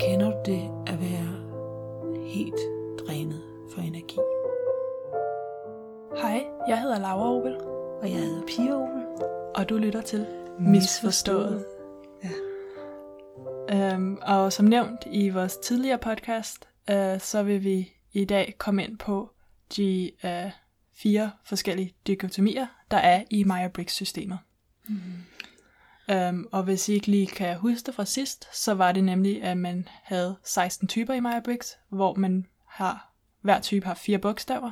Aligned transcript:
Kender 0.00 0.30
du 0.30 0.42
det 0.46 0.70
at 0.86 1.00
være 1.00 1.28
helt 2.26 2.60
drænet 3.06 3.42
for 3.74 3.80
energi? 3.80 4.18
Hej, 6.16 6.44
jeg 6.68 6.80
hedder 6.80 6.98
Laura 6.98 7.36
Opel, 7.36 7.56
Og 8.02 8.10
jeg 8.10 8.18
hedder 8.18 8.46
Pia 8.46 8.74
Opel. 8.74 9.02
og 9.54 9.68
du 9.68 9.76
lytter 9.78 10.00
til 10.02 10.26
Misforstået. 10.58 11.64
Ja. 12.24 13.94
Um, 13.96 14.18
og 14.22 14.52
som 14.52 14.66
nævnt 14.66 15.00
i 15.06 15.28
vores 15.28 15.56
tidligere 15.56 15.98
podcast, 15.98 16.68
uh, 16.90 17.20
så 17.20 17.42
vil 17.42 17.64
vi 17.64 17.92
i 18.12 18.24
dag 18.24 18.54
komme 18.58 18.84
ind 18.84 18.98
på 18.98 19.30
de 19.76 20.10
uh, 20.24 20.50
fire 20.94 21.30
forskellige 21.44 21.94
dikotomier, 22.06 22.66
der 22.90 22.96
er 22.96 23.22
i 23.30 23.44
Meyer-Briggs-systemet. 23.44 24.38
Um, 26.12 26.48
og 26.52 26.62
hvis 26.62 26.88
I 26.88 26.92
ikke 26.92 27.06
lige 27.06 27.26
kan 27.26 27.56
huske 27.56 27.86
det 27.86 27.94
fra 27.94 28.04
sidst, 28.04 28.48
så 28.52 28.74
var 28.74 28.92
det 28.92 29.04
nemlig, 29.04 29.42
at 29.42 29.56
man 29.56 29.88
havde 30.02 30.36
16 30.44 30.88
typer 30.88 31.14
i 31.14 31.20
Maya 31.20 31.40
Briggs, 31.40 31.78
hvor 31.88 32.14
man 32.14 32.46
har, 32.66 33.12
hver 33.40 33.60
type 33.60 33.86
har 33.86 33.94
fire 33.94 34.18
bogstaver. 34.18 34.70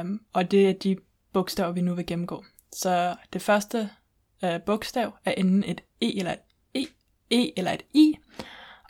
Um, 0.00 0.20
og 0.32 0.50
det 0.50 0.68
er 0.68 0.72
de 0.72 0.96
bogstaver, 1.32 1.72
vi 1.72 1.80
nu 1.80 1.94
vil 1.94 2.06
gennemgå. 2.06 2.44
Så 2.72 3.16
det 3.32 3.42
første 3.42 3.90
uh, 4.42 4.60
bogstav 4.66 5.12
er 5.24 5.32
enten 5.32 5.64
et 5.64 5.80
E 6.00 6.18
eller 6.18 6.32
et 6.32 6.38
E, 6.74 6.86
E 7.30 7.58
eller 7.58 7.72
et 7.72 7.82
I, 7.94 8.16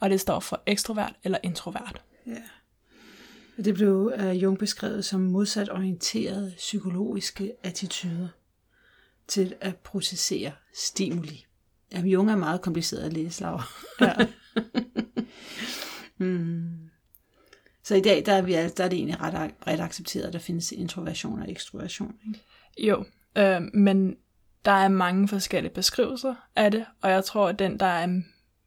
og 0.01 0.11
det 0.11 0.21
står 0.21 0.41
for 0.41 0.63
ekstrovert 0.67 1.13
eller 1.25 1.39
introvert. 1.43 2.03
ja. 2.27 2.43
Det 3.65 3.75
blev 3.75 4.13
af 4.15 4.35
Jung 4.35 4.59
beskrevet 4.59 5.05
som 5.05 5.21
modsat 5.21 5.71
orienterede 5.71 6.55
psykologiske 6.57 7.53
attityder 7.63 8.29
til 9.29 9.55
at 9.61 9.77
processere 9.77 10.53
stimuli. 10.75 11.47
Jamen, 11.93 12.11
Jung 12.11 12.31
er 12.31 12.37
meget 12.37 12.61
kompliceret 12.61 13.03
at 13.03 13.13
læse, 13.13 13.43
Laura. 13.43 13.65
Ja. 14.01 14.15
Mm. 16.19 16.91
Så 17.83 17.95
i 17.95 18.01
dag 18.01 18.23
der 18.27 18.33
er, 18.33 18.43
vi, 18.43 18.55
altså- 18.55 18.75
der 18.77 18.85
er 18.85 18.89
det 18.89 18.97
egentlig 18.97 19.21
ret, 19.21 19.53
ret 19.67 19.81
accepteret, 19.81 20.25
at 20.27 20.33
der 20.33 20.39
findes 20.39 20.73
introversion 20.73 21.43
og 21.43 21.51
ekstroversion. 21.51 22.15
Ikke? 22.27 22.41
Jo, 22.79 23.05
øh, 23.37 23.63
men 23.75 24.17
der 24.65 24.73
er 24.73 24.89
mange 24.89 25.29
forskellige 25.29 25.75
beskrivelser 25.75 26.35
af 26.57 26.71
det, 26.71 26.87
og 27.01 27.11
jeg 27.11 27.25
tror, 27.25 27.49
at 27.49 27.59
den, 27.59 27.81
der 27.81 27.87
er 27.87 28.21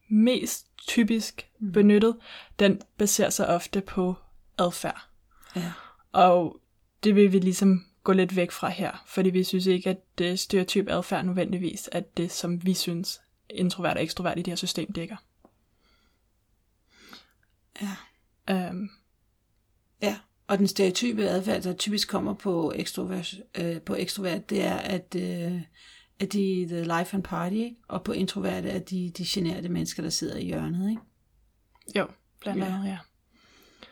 mest 0.10 0.68
typisk 0.88 1.50
benyttet, 1.74 2.16
den 2.60 2.82
baserer 2.98 3.30
sig 3.30 3.48
ofte 3.48 3.82
på 3.82 4.16
adfærd. 4.58 5.08
Ja. 5.56 5.72
Og 6.12 6.60
det 7.04 7.16
vil 7.16 7.32
vi 7.32 7.40
ligesom 7.40 7.86
gå 8.06 8.14
lidt 8.14 8.36
væk 8.36 8.52
fra 8.52 8.70
her, 8.70 9.04
fordi 9.08 9.30
vi 9.30 9.44
synes 9.44 9.66
ikke, 9.66 9.90
at 9.90 9.98
det 10.18 10.40
stereotyp 10.40 10.88
adfærd 10.90 11.26
nødvendigvis 11.26 11.90
er 11.92 12.00
det, 12.00 12.32
som 12.32 12.66
vi 12.66 12.74
synes 12.74 13.22
introvert 13.50 13.98
og 13.98 14.04
ekstrovert 14.04 14.40
i 14.40 14.42
det 14.42 14.52
her 14.52 14.56
system 14.56 14.92
dækker. 14.94 15.16
Ja. 17.82 17.96
Øhm, 18.50 18.90
ja. 20.02 20.18
Og 20.48 20.58
den 20.58 20.68
stereotype 20.68 21.24
adfærd, 21.30 21.62
der 21.62 21.74
typisk 21.74 22.10
kommer 22.10 22.34
på 22.34 22.74
ekstrovert, 22.76 23.34
øh, 23.58 23.82
på 23.82 23.96
ekstrovert 23.96 24.50
det 24.50 24.64
er, 24.64 24.76
at, 24.76 25.16
øh, 25.16 25.62
at 26.20 26.34
de 26.34 26.64
er 26.64 26.68
the 26.68 26.82
life 26.82 27.16
and 27.16 27.24
party, 27.24 27.56
ikke? 27.56 27.76
og 27.88 28.04
på 28.04 28.12
introvert 28.12 28.66
er 28.66 28.80
de, 28.80 29.12
de 29.18 29.26
generede 29.28 29.70
mennesker, 29.70 30.04
der 30.04 30.10
sidder 30.10 30.38
i 30.38 30.46
hjørnet. 30.46 30.90
Ikke? 30.90 31.02
jo, 31.96 32.08
blandt 32.42 32.60
Ja. 32.60 32.66
andet, 32.66 32.88
ja. 32.88 32.98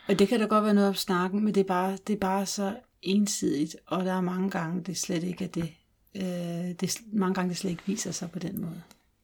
Og 0.07 0.19
det 0.19 0.27
kan 0.27 0.39
da 0.39 0.45
godt 0.45 0.63
være 0.63 0.73
noget 0.73 0.89
om 0.89 0.95
snakken, 0.95 1.43
men 1.43 1.55
det 1.55 1.61
er 1.61 1.67
bare, 1.67 1.97
det 2.07 2.13
er 2.13 2.19
bare 2.19 2.45
så 2.45 2.75
ensidigt, 3.03 3.75
og 3.87 4.05
der 4.05 4.13
er 4.13 4.21
mange 4.21 4.49
gange, 4.49 4.83
det 4.83 4.97
slet 4.97 5.23
ikke 5.23 5.43
er 5.43 5.47
det. 5.47 5.73
Øh, 6.15 6.75
det 6.79 6.97
mange 7.13 7.33
gange 7.33 7.49
det 7.49 7.57
slet 7.57 7.71
ikke 7.71 7.83
viser 7.85 8.11
sig 8.11 8.31
på 8.31 8.39
den 8.39 8.61
måde. 8.61 8.81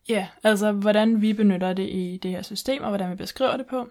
Ja, 0.10 0.28
altså 0.44 0.72
hvordan 0.72 1.22
vi 1.22 1.34
benytter 1.34 1.74
det 1.74 1.90
i 1.90 2.20
det 2.24 2.32
her 2.32 2.42
system, 2.42 2.84
og 2.84 2.90
hvordan 2.90 3.12
vi 3.12 3.16
beskriver 3.16 3.58
det 3.58 3.66
på, 3.66 3.90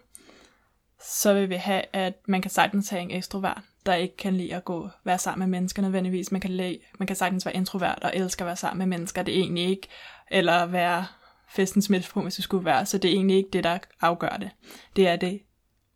så 1.01 1.33
vil 1.33 1.49
vi 1.49 1.55
have, 1.55 1.83
at 1.93 2.13
man 2.27 2.41
kan 2.41 2.51
sagtens 2.51 2.89
have 2.89 3.01
en 3.01 3.11
ekstrovert, 3.11 3.61
der 3.85 3.93
ikke 3.93 4.17
kan 4.17 4.37
lide 4.37 4.55
at 4.55 4.65
gå 4.65 4.89
være 5.03 5.17
sammen 5.17 5.49
med 5.49 5.59
mennesker 5.59 5.81
nødvendigvis. 5.81 6.31
Man 6.31 6.41
kan, 6.41 6.51
lide, 6.51 6.79
man 6.99 7.07
kan 7.07 7.15
sagtens 7.15 7.45
være 7.45 7.55
introvert 7.55 7.99
og 8.01 8.11
elsker 8.13 8.45
at 8.45 8.47
være 8.47 8.55
sammen 8.55 8.89
med 8.89 8.97
mennesker. 8.97 9.23
Det 9.23 9.37
er 9.37 9.39
egentlig 9.39 9.69
ikke, 9.69 9.87
eller 10.31 10.65
være 10.65 11.05
festens 11.49 11.89
midtpunkt, 11.89 12.25
hvis 12.25 12.35
det 12.35 12.43
skulle 12.43 12.65
være. 12.65 12.85
Så 12.85 12.97
det 12.97 13.09
er 13.09 13.13
egentlig 13.13 13.37
ikke 13.37 13.49
det, 13.53 13.63
der 13.63 13.79
afgør 14.01 14.37
det. 14.37 14.49
Det 14.95 15.07
er 15.07 15.15
det 15.15 15.41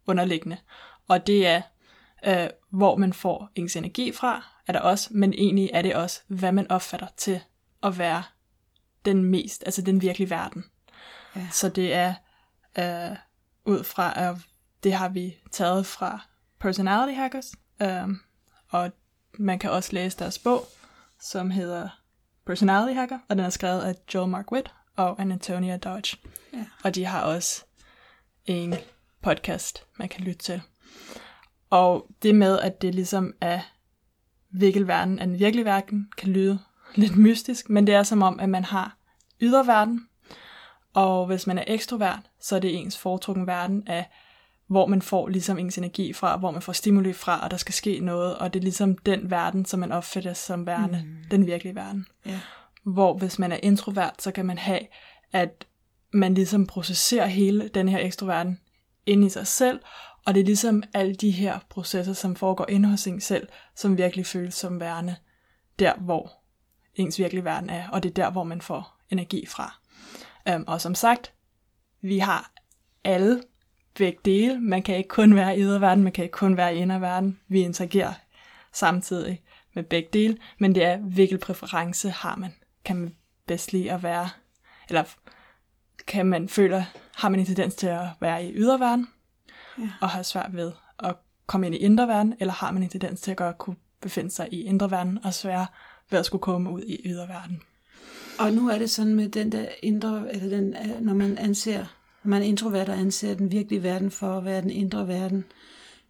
underliggende. 0.08 0.58
Og 1.08 1.28
det 1.28 1.48
er, 1.48 1.62
øh, 2.28 2.50
hvor 2.74 2.96
man 2.96 3.14
får 3.14 3.50
ens 3.56 3.76
energi 3.76 4.12
fra, 4.12 4.46
er 4.68 4.74
der 4.74 4.80
også, 4.80 5.10
men 5.12 5.34
egentlig 5.34 5.70
er 5.74 5.82
det 5.82 5.96
også, 5.96 6.22
hvad 6.28 6.52
man 6.52 6.72
opfatter 6.72 7.08
til 7.18 7.42
at 7.84 7.98
være 7.98 8.24
den 9.06 9.24
mest, 9.24 9.64
altså 9.66 9.82
den 9.82 10.02
virkelige 10.02 10.30
verden. 10.30 10.66
Ja. 11.36 11.48
Så 11.52 11.70
det 11.70 11.94
er 11.94 12.14
øh, 12.78 13.18
ud 13.66 13.84
fra, 13.84 14.30
at 14.30 14.36
det 14.84 14.94
har 14.94 15.10
vi 15.10 15.38
taget 15.52 15.86
fra 15.86 16.20
Personality 16.60 17.18
Hackers, 17.18 17.52
øh, 17.82 18.08
og 18.70 18.92
man 19.34 19.60
kan 19.60 19.72
også 19.72 19.94
læse 19.94 20.20
deres 20.20 20.40
bog, 20.40 20.68
som 21.22 21.52
hedder 21.52 21.90
Personality 22.46 22.96
Hacker, 22.96 23.20
og 23.30 23.36
den 23.36 23.46
er 23.46 23.50
skrevet 23.50 23.82
af 23.82 23.96
Joel 24.14 24.30
Mark 24.30 24.52
Witt 24.52 24.74
og 24.96 25.22
Antonia 25.22 25.78
Dodge. 25.78 26.18
Ja. 26.54 26.66
Og 26.84 26.96
de 26.96 27.06
har 27.06 27.22
også 27.22 27.64
en 28.46 28.76
podcast, 29.22 29.86
man 29.98 30.10
kan 30.10 30.24
lytte 30.24 30.44
til. 30.44 30.62
Og 31.74 32.08
det 32.24 32.36
med, 32.36 32.60
at 32.60 32.82
det 32.82 32.96
ligesom 32.96 33.34
er 33.42 33.60
hvilken 34.50 34.88
verden 34.88 35.20
er 35.20 35.26
den 35.26 35.40
virkelige 35.40 35.66
verden, 35.66 36.12
kan 36.18 36.30
lyde 36.30 36.60
lidt 36.96 37.18
mystisk, 37.18 37.70
men 37.70 37.88
det 37.88 37.96
er 37.96 38.04
som 38.04 38.22
om, 38.22 38.40
at 38.40 38.50
man 38.50 38.64
har 38.64 38.98
yderverden, 39.42 40.08
og 40.94 41.26
hvis 41.26 41.48
man 41.48 41.58
er 41.58 41.64
ekstrovert, 41.68 42.20
så 42.40 42.56
er 42.56 42.60
det 42.60 42.80
ens 42.80 42.98
foretrukken 42.98 43.48
verden 43.48 43.88
af, 43.88 44.10
hvor 44.68 44.86
man 44.86 45.02
får 45.02 45.28
ligesom 45.28 45.58
ens 45.58 45.78
energi 45.78 46.14
fra, 46.14 46.38
hvor 46.38 46.52
man 46.52 46.62
får 46.62 46.74
stimuli 46.74 47.14
fra, 47.14 47.44
og 47.44 47.52
der 47.52 47.58
skal 47.58 47.74
ske 47.74 48.00
noget, 48.00 48.36
og 48.36 48.54
det 48.54 48.60
er 48.60 48.64
ligesom 48.64 48.98
den 48.98 49.32
verden, 49.32 49.66
som 49.66 49.80
man 49.80 49.92
opfatter 49.92 50.34
som 50.34 50.66
værende, 50.66 51.04
mm. 51.06 51.30
den 51.32 51.46
virkelige 51.46 51.76
verden. 51.76 52.08
Ja. 52.26 52.40
Hvor 52.84 53.18
hvis 53.18 53.40
man 53.40 53.52
er 53.52 53.60
introvert, 53.64 54.22
så 54.22 54.32
kan 54.32 54.46
man 54.46 54.58
have, 54.58 54.82
at 55.32 55.68
man 56.12 56.34
ligesom 56.34 56.68
processerer 56.68 57.26
hele 57.26 57.68
den 57.68 57.90
her 57.90 58.00
ekstroverden 58.00 58.60
ind 59.06 59.26
i 59.26 59.30
sig 59.30 59.48
selv, 59.48 59.80
og 60.26 60.34
det 60.34 60.42
er 60.42 60.46
ligesom 60.46 60.84
alle 60.94 61.16
de 61.16 61.32
her 61.32 61.60
processer, 61.70 62.14
som 62.14 62.36
foregår 62.36 62.66
inde 62.70 62.90
hos 62.90 63.08
en 63.08 63.22
selv, 63.22 63.48
som 63.76 63.98
virkelig 63.98 64.26
føles 64.26 64.54
som 64.54 64.80
værende 64.80 65.16
der, 65.80 65.94
hvor 65.96 66.32
ens 66.96 67.20
virkelige 67.20 67.44
verden 67.44 67.70
er, 67.70 67.90
og 67.90 68.04
det 68.04 68.10
er 68.10 68.14
der, 68.14 68.32
hvor 68.32 68.44
man 68.44 68.62
får 68.62 68.98
energi 69.10 69.46
fra. 69.46 69.80
Um, 70.56 70.64
og 70.68 70.82
som 70.82 70.96
sagt, 70.96 71.34
vi 72.02 72.20
har 72.20 72.52
alle 73.04 73.44
begge 73.96 74.20
dele. 74.26 74.60
Man 74.60 74.82
kan 74.82 74.98
ikke 74.98 75.08
kun 75.08 75.36
være 75.36 75.58
i 75.58 75.62
yderverden, 75.62 76.04
man 76.04 76.14
kan 76.14 76.24
ikke 76.24 76.38
kun 76.38 76.58
være 76.58 76.76
i 76.76 76.80
inderverden. 76.80 77.40
Vi 77.48 77.62
interagerer 77.62 78.14
samtidig 78.74 79.42
med 79.74 79.84
begge 79.84 80.10
dele, 80.14 80.38
men 80.60 80.76
det 80.76 80.84
er, 80.84 80.98
hvilken 80.98 81.40
præference 81.40 82.10
har 82.10 82.36
man. 82.36 82.54
Kan 82.86 82.96
man 82.96 83.16
bedst 83.48 83.74
lide 83.74 83.92
at 83.92 84.04
være, 84.04 84.30
eller 84.90 85.04
kan 86.08 86.26
man 86.26 86.50
føle, 86.50 86.86
har 87.16 87.30
man 87.30 87.40
en 87.40 87.46
tendens 87.46 87.76
til 87.76 87.88
at 87.88 88.08
være 88.20 88.46
i 88.46 88.54
yderverden, 88.56 89.08
Ja. 89.80 89.90
og 90.02 90.10
har 90.10 90.24
svært 90.24 90.56
ved 90.56 90.72
at 91.00 91.16
komme 91.48 91.66
ind 91.66 91.76
i 91.76 91.78
indre 91.78 92.08
verden, 92.08 92.34
eller 92.40 92.54
har 92.54 92.72
man 92.72 92.84
en 92.84 92.90
tendens 92.90 93.22
til 93.22 93.32
at 93.32 93.38
godt 93.38 93.58
kunne 93.58 93.76
befinde 94.02 94.32
sig 94.32 94.48
i 94.52 94.62
indre 94.62 94.92
verden, 94.92 95.20
og 95.24 95.34
svære 95.34 95.68
ved 96.10 96.20
at 96.20 96.26
skulle 96.26 96.42
komme 96.42 96.72
ud 96.72 96.82
i 96.82 97.02
yderverden. 97.06 97.62
Og 98.40 98.54
nu 98.54 98.70
er 98.70 98.78
det 98.78 98.90
sådan 98.90 99.16
med 99.16 99.30
den 99.30 99.52
der 99.52 99.66
indre, 99.84 100.36
eller 100.36 100.50
den, 100.50 100.76
øh, 100.76 101.02
når 101.02 101.14
man 101.14 101.38
anser, 101.38 101.86
når 102.24 102.30
man 102.30 102.42
er 102.42 102.46
introvert 102.46 102.90
og 102.90 102.98
anser 102.98 103.34
den 103.34 103.52
virkelige 103.52 103.84
verden 103.84 104.12
for 104.12 104.38
at 104.38 104.46
være 104.46 104.62
den 104.62 104.70
indre 104.70 105.08
verden, 105.08 105.46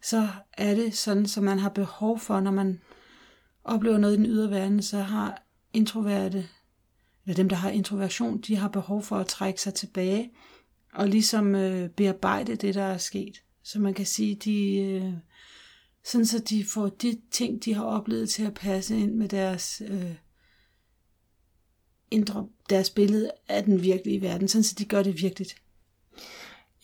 så 0.02 0.28
er 0.52 0.74
det 0.74 0.96
sådan, 0.96 1.26
som 1.26 1.44
man 1.44 1.58
har 1.58 1.68
behov 1.68 2.18
for, 2.18 2.40
når 2.40 2.50
man 2.50 2.80
oplever 3.64 3.98
noget 3.98 4.14
i 4.14 4.16
den 4.16 4.26
ydre 4.26 4.50
verden, 4.50 4.82
så 4.82 4.98
har 4.98 5.42
introverte, 5.72 6.48
eller 7.24 7.36
dem, 7.36 7.48
der 7.48 7.56
har 7.56 7.70
introversion, 7.70 8.40
de 8.40 8.56
har 8.56 8.68
behov 8.68 9.02
for 9.02 9.16
at 9.16 9.26
trække 9.26 9.60
sig 9.60 9.74
tilbage 9.74 10.30
og 10.94 11.08
ligesom 11.08 11.54
øh, 11.54 11.88
bearbejde 11.88 12.56
det, 12.56 12.74
der 12.74 12.82
er 12.82 12.98
sket. 12.98 13.42
Så 13.64 13.78
man 13.80 13.94
kan 13.94 14.06
sige, 14.06 14.34
de, 14.34 14.76
øh, 14.76 15.12
sådan 16.04 16.26
så 16.26 16.38
de 16.38 16.64
får 16.64 16.88
de 16.88 17.20
ting, 17.30 17.64
de 17.64 17.74
har 17.74 17.84
oplevet 17.84 18.30
til 18.30 18.46
at 18.46 18.54
passe 18.54 18.98
ind 18.98 19.14
med 19.14 19.28
deres 19.28 19.82
øh, 19.88 20.14
indre, 22.10 22.48
deres 22.70 22.90
billede 22.90 23.30
af 23.48 23.64
den 23.64 23.82
virkelige 23.82 24.22
verden, 24.22 24.48
sådan 24.48 24.64
så 24.64 24.74
de 24.78 24.84
gør 24.84 25.02
det 25.02 25.22
virkeligt. 25.22 25.56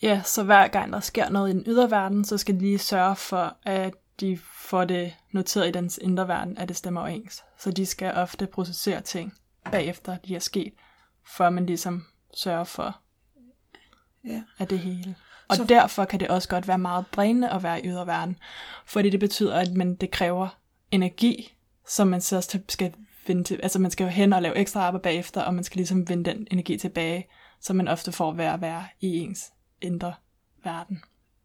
Ja, 0.01 0.21
så 0.25 0.43
hver 0.43 0.67
gang 0.67 0.93
der 0.93 0.99
sker 0.99 1.29
noget 1.29 1.49
i 1.49 1.53
den 1.53 1.63
ydre 1.67 1.91
verden, 1.91 2.25
så 2.25 2.37
skal 2.37 2.55
de 2.55 2.59
lige 2.59 2.77
sørge 2.77 3.15
for, 3.15 3.57
at 3.63 3.93
de 4.19 4.37
får 4.37 4.85
det 4.85 5.13
noteret 5.31 5.67
i 5.67 5.71
dens 5.71 5.99
indre 6.01 6.27
verden, 6.27 6.57
at 6.57 6.67
det 6.67 6.77
stemmer 6.77 7.01
overens. 7.01 7.43
Så 7.59 7.71
de 7.71 7.85
skal 7.85 8.13
ofte 8.13 8.47
processere 8.47 9.01
ting 9.01 9.33
bagefter, 9.71 10.17
de 10.17 10.35
er 10.35 10.39
sket, 10.39 10.73
før 11.37 11.49
man 11.49 11.65
ligesom 11.65 12.05
sørger 12.33 12.63
for, 12.63 13.01
Ja. 14.25 14.43
af 14.59 14.67
det 14.67 14.79
hele. 14.79 15.15
Og 15.51 15.57
Så- 15.57 15.63
derfor 15.63 16.05
kan 16.05 16.19
det 16.19 16.27
også 16.27 16.49
godt 16.49 16.67
være 16.67 16.77
meget 16.77 17.05
drænende 17.15 17.49
at 17.49 17.63
være 17.63 17.85
i 17.85 17.87
yderverden. 17.87 18.37
Fordi 18.85 19.09
det 19.09 19.19
betyder, 19.19 19.55
at 19.59 19.73
man, 19.73 19.95
det 19.95 20.11
kræver 20.11 20.47
energi, 20.91 21.53
som 21.87 22.07
man 22.07 22.21
så 22.21 22.59
skal 22.69 22.93
vende 23.27 23.43
til, 23.43 23.59
altså 23.63 23.79
man 23.79 23.91
skal 23.91 24.03
jo 24.03 24.09
hen 24.09 24.33
og 24.33 24.41
lave 24.41 24.55
ekstra 24.57 24.79
arbejde 24.81 25.03
bagefter, 25.03 25.41
og 25.41 25.53
man 25.53 25.63
skal 25.63 25.77
ligesom 25.77 26.09
vende 26.09 26.29
den 26.29 26.47
energi 26.51 26.77
tilbage, 26.77 27.27
som 27.61 27.75
man 27.75 27.87
ofte 27.87 28.11
får 28.11 28.33
ved 28.33 28.45
at 28.45 28.61
være 28.61 28.85
i 29.01 29.07
ens 29.17 29.51
indre 29.81 30.13
verden. 30.63 31.03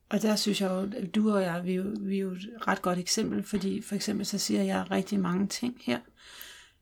Og 0.08 0.22
der 0.22 0.36
synes 0.36 0.60
jeg 0.60 0.70
jo, 0.70 0.80
at 0.80 1.14
du 1.14 1.34
og 1.34 1.42
jeg, 1.42 1.64
vi 1.64 1.72
er, 1.72 1.76
jo, 1.76 1.94
vi 2.00 2.16
er 2.16 2.20
jo 2.20 2.30
et 2.30 2.48
ret 2.68 2.82
godt 2.82 2.98
eksempel, 2.98 3.42
fordi 3.42 3.82
for 3.82 3.94
eksempel 3.94 4.26
så 4.26 4.38
siger 4.38 4.62
jeg 4.62 4.90
rigtig 4.90 5.20
mange 5.20 5.46
ting 5.46 5.76
her, 5.84 5.98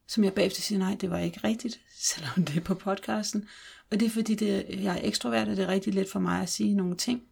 som 0.08 0.24
jeg 0.24 0.32
bagefter 0.32 0.62
siger, 0.62 0.78
nej, 0.78 0.96
det 1.00 1.10
var 1.10 1.18
ikke 1.18 1.40
rigtigt, 1.44 1.80
selvom 2.10 2.44
det 2.44 2.56
er 2.56 2.60
på 2.60 2.74
podcasten. 2.74 3.48
Og 3.90 4.00
det 4.00 4.06
er 4.06 4.10
fordi, 4.10 4.34
det, 4.34 4.66
jeg 4.68 4.94
er 4.96 5.08
ekstrovert, 5.08 5.48
og 5.48 5.56
det 5.56 5.64
er 5.64 5.68
rigtig 5.68 5.94
let 5.94 6.08
for 6.08 6.20
mig 6.20 6.42
at 6.42 6.48
sige 6.48 6.74
nogle 6.74 6.96
ting, 6.96 7.22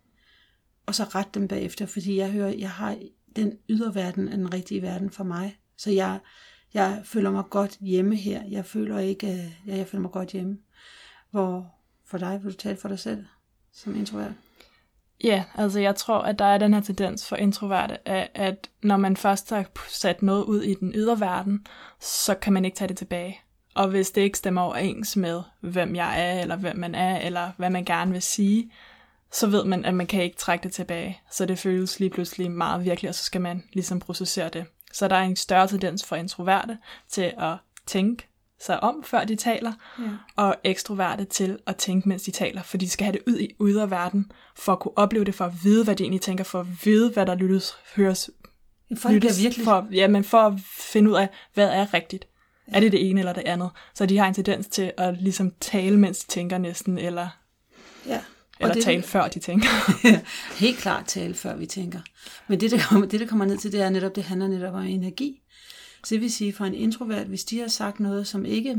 og 0.86 0.94
så 0.94 1.04
rette 1.04 1.30
dem 1.34 1.48
bagefter, 1.48 1.86
fordi 1.86 2.16
jeg 2.16 2.30
hører, 2.30 2.48
jeg 2.48 2.70
har 2.70 2.96
den 3.36 3.58
yderverden 3.68 4.28
er 4.28 4.36
den 4.36 4.54
rigtige 4.54 4.82
verden 4.82 5.10
for 5.10 5.24
mig. 5.24 5.58
Så 5.76 5.90
jeg, 5.90 6.18
jeg 6.74 7.02
føler 7.04 7.30
mig 7.30 7.44
godt 7.50 7.76
hjemme 7.80 8.16
her. 8.16 8.42
Jeg 8.50 8.64
føler 8.64 8.98
ikke, 8.98 9.26
øh, 9.26 9.68
ja, 9.68 9.76
jeg 9.76 9.86
føler 9.86 10.02
mig 10.02 10.10
godt 10.10 10.28
hjemme. 10.28 10.58
Hvor 11.30 11.74
for 12.06 12.18
dig, 12.18 12.40
vil 12.42 12.52
du 12.52 12.56
tale 12.56 12.76
for 12.76 12.88
dig 12.88 12.98
selv 12.98 13.24
som 13.72 13.96
introvert? 13.96 14.32
Ja, 15.24 15.44
altså 15.54 15.80
jeg 15.80 15.96
tror, 15.96 16.18
at 16.18 16.38
der 16.38 16.44
er 16.44 16.58
den 16.58 16.74
her 16.74 16.80
tendens 16.80 17.28
for 17.28 17.36
introverte, 17.36 18.08
at, 18.08 18.30
at 18.34 18.70
når 18.82 18.96
man 18.96 19.16
først 19.16 19.50
har 19.50 19.66
sat 19.88 20.22
noget 20.22 20.44
ud 20.44 20.62
i 20.62 20.74
den 20.74 20.92
ydre 20.94 21.20
verden, 21.20 21.66
så 22.00 22.34
kan 22.34 22.52
man 22.52 22.64
ikke 22.64 22.76
tage 22.76 22.88
det 22.88 22.96
tilbage. 22.96 23.40
Og 23.74 23.88
hvis 23.88 24.10
det 24.10 24.22
ikke 24.22 24.38
stemmer 24.38 24.62
overens 24.62 25.16
med, 25.16 25.42
hvem 25.60 25.96
jeg 25.96 26.30
er, 26.30 26.40
eller 26.40 26.56
hvem 26.56 26.76
man 26.76 26.94
er, 26.94 27.18
eller 27.18 27.50
hvad 27.56 27.70
man 27.70 27.84
gerne 27.84 28.12
vil 28.12 28.22
sige, 28.22 28.72
så 29.32 29.46
ved 29.46 29.64
man, 29.64 29.84
at 29.84 29.94
man 29.94 30.06
kan 30.06 30.22
ikke 30.22 30.36
trække 30.36 30.62
det 30.62 30.72
tilbage. 30.72 31.20
Så 31.30 31.46
det 31.46 31.58
føles 31.58 32.00
lige 32.00 32.10
pludselig 32.10 32.50
meget 32.50 32.84
virkelig, 32.84 33.08
og 33.08 33.14
så 33.14 33.24
skal 33.24 33.40
man 33.40 33.64
ligesom 33.72 34.00
processere 34.00 34.48
det. 34.48 34.64
Så 34.92 35.08
der 35.08 35.16
er 35.16 35.22
en 35.22 35.36
større 35.36 35.68
tendens 35.68 36.04
for 36.04 36.16
introverte 36.16 36.78
til 37.08 37.32
at 37.38 37.56
tænke 37.86 38.28
sig 38.60 38.82
om, 38.82 39.04
før 39.04 39.24
de 39.24 39.36
taler, 39.36 39.72
ja. 39.98 40.04
og 40.36 40.56
ekstroverte 40.64 41.24
til 41.24 41.58
at 41.66 41.76
tænke, 41.76 42.08
mens 42.08 42.22
de 42.22 42.30
taler, 42.30 42.62
for 42.62 42.76
de 42.76 42.90
skal 42.90 43.04
have 43.04 43.12
det 43.12 43.22
ud 43.26 43.38
i 43.38 43.54
ydre 43.60 43.90
verden, 43.90 44.32
for 44.56 44.72
at 44.72 44.78
kunne 44.78 44.98
opleve 44.98 45.24
det, 45.24 45.34
for 45.34 45.44
at 45.44 45.52
vide, 45.62 45.84
hvad 45.84 45.96
de 45.96 46.02
egentlig 46.02 46.20
tænker, 46.20 46.44
for 46.44 46.60
at 46.60 46.66
vide, 46.84 47.10
hvad 47.10 47.26
der 47.26 47.34
lyttes, 47.34 47.76
høres, 47.96 48.30
for 48.96 49.10
lyttes, 49.10 49.42
virkelig... 49.42 49.64
for, 49.64 49.88
ja, 49.92 50.08
men 50.08 50.24
for 50.24 50.38
at 50.38 50.52
finde 50.78 51.10
ud 51.10 51.16
af, 51.16 51.28
hvad 51.54 51.68
er 51.68 51.94
rigtigt. 51.94 52.26
Er 52.74 52.80
det 52.80 52.92
det 52.92 53.10
ene 53.10 53.20
eller 53.20 53.32
det 53.32 53.42
andet? 53.46 53.70
Så 53.94 54.06
de 54.06 54.18
har 54.18 54.28
en 54.28 54.34
tendens 54.34 54.66
til 54.66 54.92
at 54.98 55.22
ligesom 55.22 55.52
tale, 55.60 55.98
mens 55.98 56.18
de 56.18 56.26
tænker 56.28 56.58
næsten, 56.58 56.98
eller 56.98 57.28
ja. 58.06 58.20
Eller 58.60 58.74
det, 58.74 58.84
tale 58.84 59.02
før 59.02 59.28
de 59.28 59.38
tænker. 59.38 59.68
helt 60.60 60.78
klart 60.78 61.06
tale 61.06 61.34
før 61.34 61.56
vi 61.56 61.66
tænker. 61.66 62.00
Men 62.48 62.60
det, 62.60 62.70
der 62.70 62.78
kommer, 62.88 63.06
det, 63.06 63.20
der 63.20 63.26
kommer 63.26 63.44
ned 63.44 63.58
til, 63.58 63.72
det 63.72 63.82
er 63.82 63.90
netop, 63.90 64.16
det 64.16 64.24
handler 64.24 64.48
netop 64.48 64.74
om 64.74 64.82
energi. 64.82 65.42
Så 66.04 66.14
det 66.14 66.20
vil 66.20 66.32
sige, 66.32 66.52
for 66.52 66.64
en 66.64 66.74
introvert, 66.74 67.26
hvis 67.26 67.44
de 67.44 67.58
har 67.58 67.68
sagt 67.68 68.00
noget, 68.00 68.26
som 68.26 68.44
ikke, 68.44 68.76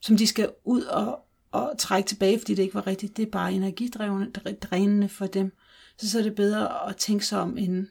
som 0.00 0.16
de 0.16 0.26
skal 0.26 0.50
ud 0.64 0.82
og, 0.82 1.18
og 1.52 1.72
trække 1.78 2.08
tilbage, 2.08 2.38
fordi 2.38 2.54
det 2.54 2.62
ikke 2.62 2.74
var 2.74 2.86
rigtigt, 2.86 3.16
det 3.16 3.26
er 3.26 3.30
bare 3.30 3.52
energidrænende 3.52 5.08
for 5.08 5.26
dem. 5.26 5.52
Så 5.98 6.10
så 6.10 6.18
er 6.18 6.22
det 6.22 6.34
bedre 6.34 6.88
at 6.88 6.96
tænke 6.96 7.26
sig 7.26 7.40
om, 7.40 7.58
inden 7.58 7.88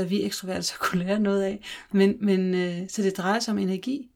hvad 0.00 0.08
vi 0.08 0.24
ekstroverter 0.24 0.60
så 0.60 0.74
kunne 0.78 1.04
lære 1.04 1.20
noget 1.20 1.42
af. 1.42 1.60
Men, 1.92 2.16
men 2.20 2.54
øh, 2.54 2.88
så 2.88 3.02
det 3.02 3.16
drejer 3.16 3.40
sig 3.40 3.52
om 3.52 3.58
energi, 3.58 4.10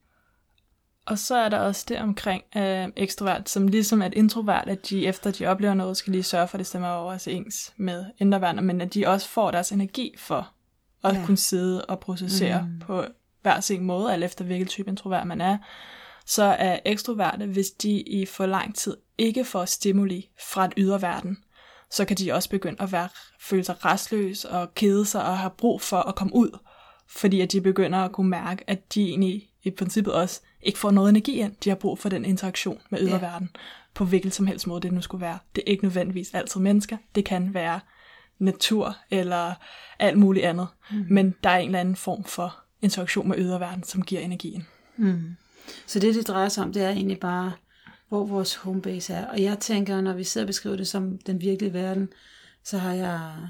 og 1.07 1.19
så 1.19 1.37
er 1.37 1.49
der 1.49 1.59
også 1.59 1.85
det 1.89 1.99
omkring 1.99 2.43
øh, 2.57 2.89
ekstrovert, 2.97 3.49
som 3.49 3.69
ligesom 3.69 4.03
er 4.03 4.09
introvert, 4.13 4.69
at 4.69 4.91
de 4.91 5.07
efter 5.07 5.31
de 5.31 5.47
oplever 5.47 5.75
noget, 5.75 5.97
skal 5.97 6.11
lige 6.11 6.23
sørge 6.23 6.49
for, 6.49 6.57
at 6.57 6.59
det 6.59 6.67
stemmer 6.67 6.89
over 6.89 7.29
ens 7.29 7.73
med 7.77 8.05
indre 8.19 8.63
men 8.63 8.81
at 8.81 8.95
de 8.95 9.07
også 9.07 9.29
får 9.29 9.51
deres 9.51 9.73
energi 9.73 10.15
for 10.19 10.53
at 11.05 11.15
ja. 11.15 11.27
kunne 11.27 11.37
sidde 11.37 11.85
og 11.85 12.01
processere 12.01 12.63
mm. 12.63 12.79
på 12.79 13.05
hver 13.43 13.61
sin 13.61 13.85
måde, 13.85 14.13
alt 14.13 14.25
efter 14.25 14.45
hvilken 14.45 14.67
type 14.67 14.91
introvert 14.91 15.27
man 15.27 15.41
er. 15.41 15.59
Så 16.27 16.45
er 16.45 16.79
ekstroverte, 16.85 17.47
hvis 17.47 17.71
de 17.71 18.01
i 18.01 18.27
for 18.27 18.47
lang 18.47 18.75
tid 18.75 18.97
ikke 19.19 19.45
får 19.45 19.65
stimuli 19.65 20.29
fra 20.53 20.65
et 20.65 20.73
ydre 20.77 21.03
verden, 21.03 21.39
så 21.94 22.05
kan 22.05 22.17
de 22.17 22.32
også 22.32 22.50
begynde 22.50 22.82
at 22.82 22.93
være, 22.93 23.08
føle 23.41 23.64
sig 23.64 23.85
restløs 23.85 24.44
og 24.44 24.75
kede 24.75 25.06
sig 25.06 25.25
og 25.25 25.38
have 25.38 25.50
brug 25.50 25.81
for 25.81 25.96
at 25.96 26.14
komme 26.14 26.35
ud, 26.35 26.58
fordi 27.08 27.41
at 27.41 27.52
de 27.52 27.61
begynder 27.61 27.99
at 27.99 28.12
kunne 28.12 28.31
mærke, 28.31 28.70
at 28.70 28.94
de 28.94 29.08
egentlig 29.08 29.49
i 29.62 29.70
princippet 29.70 30.14
også 30.14 30.41
ikke 30.62 30.79
får 30.79 30.91
noget 30.91 31.08
energi 31.08 31.38
ind. 31.38 31.52
De 31.64 31.69
har 31.69 31.76
brug 31.76 31.99
for 31.99 32.08
den 32.08 32.25
interaktion 32.25 32.81
med 32.91 33.00
yderverden, 33.00 33.50
ja. 33.55 33.61
på 33.94 34.05
hvilken 34.05 34.31
som 34.31 34.46
helst 34.46 34.67
måde 34.67 34.81
det 34.81 34.93
nu 34.93 35.00
skulle 35.00 35.23
være. 35.23 35.38
Det 35.55 35.62
er 35.67 35.70
ikke 35.70 35.85
nødvendigvis 35.85 36.35
altid 36.35 36.61
mennesker. 36.61 36.96
Det 37.14 37.25
kan 37.25 37.55
være 37.55 37.81
natur 38.38 38.97
eller 39.11 39.55
alt 39.99 40.19
muligt 40.19 40.47
andet. 40.47 40.67
Mm. 40.90 41.06
Men 41.11 41.35
der 41.44 41.50
er 41.50 41.58
en 41.58 41.67
eller 41.67 41.81
anden 41.81 41.97
form 41.97 42.25
for 42.25 42.56
interaktion 42.82 43.29
med 43.29 43.38
yderverden, 43.38 43.82
som 43.82 44.02
giver 44.02 44.20
energien. 44.20 44.67
Mm. 44.97 45.37
Så 45.87 45.99
det, 45.99 46.14
det 46.14 46.29
drejer 46.29 46.49
sig 46.49 46.64
om, 46.64 46.73
det 46.73 46.82
er 46.82 46.90
egentlig 46.90 47.20
bare, 47.20 47.52
hvor 48.09 48.27
vores 48.27 48.55
homebase 48.55 49.15
er. 49.15 49.27
Og 49.27 49.43
jeg 49.43 49.59
tænker, 49.59 50.01
når 50.01 50.12
vi 50.12 50.25
sidder 50.25 50.45
og 50.45 50.49
beskriver 50.49 50.77
det 50.77 50.89
som 50.89 51.19
den 51.19 51.41
virkelige 51.41 51.73
verden, 51.73 52.09
så 52.65 52.79
har 52.79 52.95
jeg, 52.95 53.49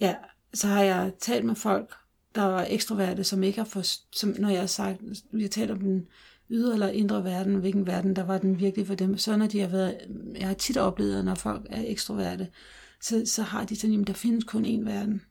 ja, 0.00 0.14
så 0.54 0.66
har 0.66 0.82
jeg 0.82 1.12
talt 1.18 1.44
med 1.44 1.54
folk, 1.54 1.94
der 2.34 2.42
var 2.42 2.66
ekstroverte, 2.68 3.24
som 3.24 3.42
ikke 3.42 3.58
har 3.58 3.64
for, 3.64 3.82
som, 4.16 4.34
når 4.38 4.48
jeg 4.48 4.60
har 4.60 4.66
sagt, 4.66 5.00
vi 5.32 5.42
har 5.42 5.48
talt 5.48 5.70
om 5.70 5.78
den 5.78 6.06
ydre 6.50 6.72
eller 6.72 6.88
indre 6.88 7.24
verden, 7.24 7.54
hvilken 7.54 7.86
verden, 7.86 8.16
der 8.16 8.22
var 8.22 8.38
den 8.38 8.60
virkelig 8.60 8.86
for 8.86 8.94
dem. 8.94 9.18
Så 9.18 9.36
når 9.36 9.46
de 9.46 9.60
har 9.60 9.68
været, 9.68 9.98
jeg 10.34 10.46
har 10.46 10.54
tit 10.54 10.76
oplevet, 10.76 11.24
når 11.24 11.34
folk 11.34 11.66
er 11.70 11.82
ekstroverte, 11.86 12.48
så, 13.00 13.22
så 13.26 13.42
har 13.42 13.64
de 13.64 13.76
sådan, 13.76 14.00
at 14.00 14.06
der 14.06 14.12
findes 14.12 14.44
kun 14.44 14.64
én 14.64 14.84
verden. 14.84 15.22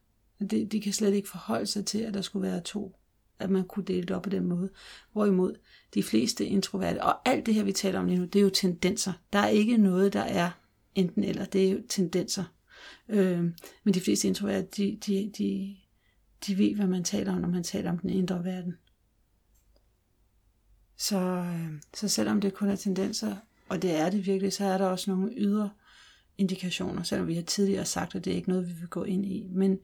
De, 0.51 0.65
de 0.65 0.81
kan 0.81 0.93
slet 0.93 1.13
ikke 1.13 1.29
forholde 1.29 1.65
sig 1.65 1.85
til, 1.85 1.99
at 1.99 2.13
der 2.13 2.21
skulle 2.21 2.47
være 2.51 2.61
to. 2.61 2.95
At 3.43 3.49
man 3.49 3.67
kunne 3.67 3.85
dele 3.85 4.01
det 4.01 4.11
op 4.11 4.21
på 4.21 4.29
den 4.29 4.45
måde. 4.45 4.69
Hvorimod 5.11 5.55
de 5.93 6.03
fleste 6.03 6.45
introverte, 6.45 7.03
og 7.03 7.29
alt 7.29 7.45
det 7.45 7.53
her, 7.53 7.63
vi 7.63 7.71
taler 7.71 7.99
om 7.99 8.05
lige 8.05 8.19
nu, 8.19 8.25
det 8.25 8.39
er 8.39 8.43
jo 8.43 8.49
tendenser. 8.49 9.13
Der 9.33 9.39
er 9.39 9.47
ikke 9.47 9.77
noget, 9.77 10.13
der 10.13 10.21
er 10.21 10.49
enten 10.95 11.23
eller. 11.23 11.45
Det 11.45 11.67
er 11.67 11.71
jo 11.71 11.81
tendenser. 11.89 12.43
Øh, 13.09 13.43
men 13.83 13.93
de 13.93 14.01
fleste 14.01 14.27
introverte, 14.27 14.67
de, 14.77 14.97
de, 15.05 15.31
de, 15.37 15.75
de 16.47 16.57
ved, 16.57 16.75
hvad 16.75 16.87
man 16.87 17.03
taler 17.03 17.33
om, 17.33 17.41
når 17.41 17.49
man 17.49 17.63
taler 17.63 17.91
om 17.91 17.97
den 17.97 18.09
indre 18.09 18.43
verden. 18.43 18.73
Så, 20.97 21.19
øh, 21.19 21.81
så 21.93 22.07
selvom 22.07 22.41
det 22.41 22.53
kun 22.53 22.69
er 22.69 22.75
tendenser, 22.75 23.35
og 23.69 23.81
det 23.81 23.95
er 23.95 24.09
det 24.09 24.25
virkelig, 24.25 24.53
så 24.53 24.65
er 24.65 24.77
der 24.77 24.85
også 24.85 25.11
nogle 25.11 25.33
ydre 25.37 25.69
indikationer, 26.37 27.03
selvom 27.03 27.27
vi 27.27 27.35
har 27.35 27.41
tidligere 27.41 27.85
sagt, 27.85 28.15
at 28.15 28.25
det 28.25 28.31
er 28.31 28.37
ikke 28.37 28.49
noget, 28.49 28.67
vi 28.67 28.73
vil 28.73 28.89
gå 28.89 29.03
ind 29.03 29.25
i. 29.25 29.47
Men 29.51 29.79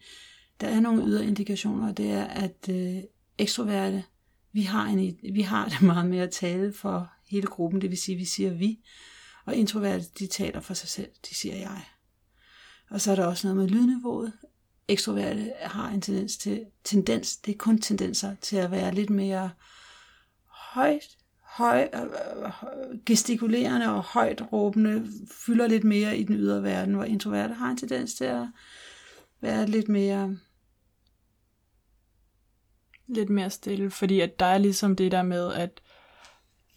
der 0.62 0.68
er 0.68 0.80
nogle 0.80 1.06
ydre 1.06 1.26
indikationer, 1.26 1.90
og 1.90 1.98
det 1.98 2.10
er, 2.10 2.24
at 2.24 2.70
øh, 2.70 3.04
ekstroverte, 3.40 4.04
vi 4.52 4.62
har, 4.62 4.86
en, 4.86 5.18
vi 5.34 5.42
har 5.42 5.70
det 5.70 5.82
meget 5.92 6.10
med 6.10 6.20
at 6.20 6.32
tale 6.32 6.74
for 6.74 7.12
hele 7.30 7.48
gruppen, 7.48 7.82
det 7.82 7.90
vil 7.90 7.98
sige, 7.98 8.18
vi 8.18 8.26
siger 8.26 8.54
vi, 8.54 8.80
og 9.46 9.56
introverte, 9.56 10.06
de 10.20 10.28
taler 10.28 10.60
for 10.60 10.74
sig 10.74 10.90
selv, 10.90 11.10
de 11.30 11.36
siger 11.36 11.56
jeg. 11.56 11.84
Og 12.90 13.02
så 13.02 13.12
er 13.12 13.16
der 13.16 13.26
også 13.26 13.48
noget 13.48 13.58
med 13.58 13.68
lydniveauet. 13.68 14.34
Ekstroverte 14.88 15.54
har 15.62 15.90
en 15.90 16.02
tendens 16.02 16.38
til, 16.38 16.66
tendens, 16.84 17.38
det 17.38 17.54
er 17.54 17.58
kun 17.58 17.82
tendenser 17.82 18.36
til 18.42 18.56
at 18.56 18.72
være 18.72 18.96
lidt 18.96 19.10
mere 19.10 19.50
højt, 20.74 21.08
høj, 21.42 21.90
øh, 21.94 22.02
øh, 22.02 23.00
gestikulerende 23.06 23.94
og 23.94 24.04
højt 24.04 24.42
råbende, 24.54 25.08
fylder 25.46 25.68
lidt 25.68 25.84
mere 25.84 26.18
i 26.18 26.24
den 26.24 26.36
ydre 26.36 26.64
verden, 26.64 26.94
hvor 26.94 27.04
introverte 27.04 27.54
har 27.54 27.70
en 27.70 27.78
tendens 27.78 28.14
til 28.14 28.24
at 28.24 28.48
være 29.42 29.66
lidt 29.66 29.90
mere 29.90 30.38
lidt 33.10 33.30
mere 33.30 33.50
stille, 33.50 33.90
fordi 33.90 34.20
at 34.20 34.40
der 34.40 34.46
er 34.46 34.58
ligesom 34.58 34.96
det 34.96 35.12
der 35.12 35.24
med, 35.24 35.54
at 35.54 35.82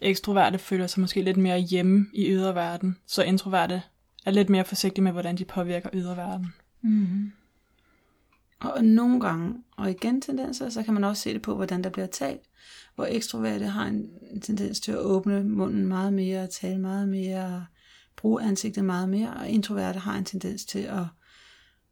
ekstroverte 0.00 0.58
føler 0.58 0.86
sig 0.86 1.00
måske 1.00 1.22
lidt 1.22 1.36
mere 1.36 1.58
hjemme 1.58 2.06
i 2.12 2.32
ydre 2.32 2.54
verden, 2.54 2.96
så 3.06 3.22
introverte 3.22 3.82
er 4.26 4.30
lidt 4.30 4.50
mere 4.50 4.64
forsigtige 4.64 5.04
med, 5.04 5.12
hvordan 5.12 5.36
de 5.36 5.44
påvirker 5.44 5.90
ydre 5.92 6.16
verden. 6.16 6.46
Mm-hmm. 6.82 7.32
Og 8.60 8.84
nogle 8.84 9.20
gange, 9.20 9.54
og 9.76 9.90
igen 9.90 10.20
tendenser, 10.20 10.68
så 10.68 10.82
kan 10.82 10.94
man 10.94 11.04
også 11.04 11.22
se 11.22 11.32
det 11.32 11.42
på, 11.42 11.54
hvordan 11.54 11.84
der 11.84 11.90
bliver 11.90 12.06
talt. 12.06 12.40
Hvor 12.94 13.04
ekstroverte 13.04 13.64
har 13.64 13.86
en 13.86 14.10
tendens 14.40 14.80
til 14.80 14.92
at 14.92 14.98
åbne 14.98 15.44
munden 15.44 15.86
meget 15.86 16.12
mere, 16.12 16.46
tale 16.46 16.78
meget 16.78 17.08
mere, 17.08 17.66
bruge 18.16 18.42
ansigtet 18.42 18.84
meget 18.84 19.08
mere, 19.08 19.34
og 19.34 19.48
introverte 19.48 19.98
har 19.98 20.18
en 20.18 20.24
tendens 20.24 20.64
til 20.64 20.78
at 20.78 21.04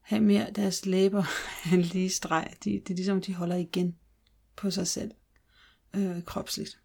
have 0.00 0.22
mere 0.22 0.46
deres 0.56 0.86
læber 0.86 1.24
en 1.72 1.82
lige 1.92 2.10
streg. 2.10 2.52
De, 2.64 2.70
det 2.70 2.90
er 2.90 2.94
ligesom, 2.94 3.20
de 3.20 3.34
holder 3.34 3.56
igen 3.56 3.94
på 4.56 4.70
sig 4.70 4.86
selv 4.86 5.10
øh, 5.94 6.22
kropsligt. 6.24 6.80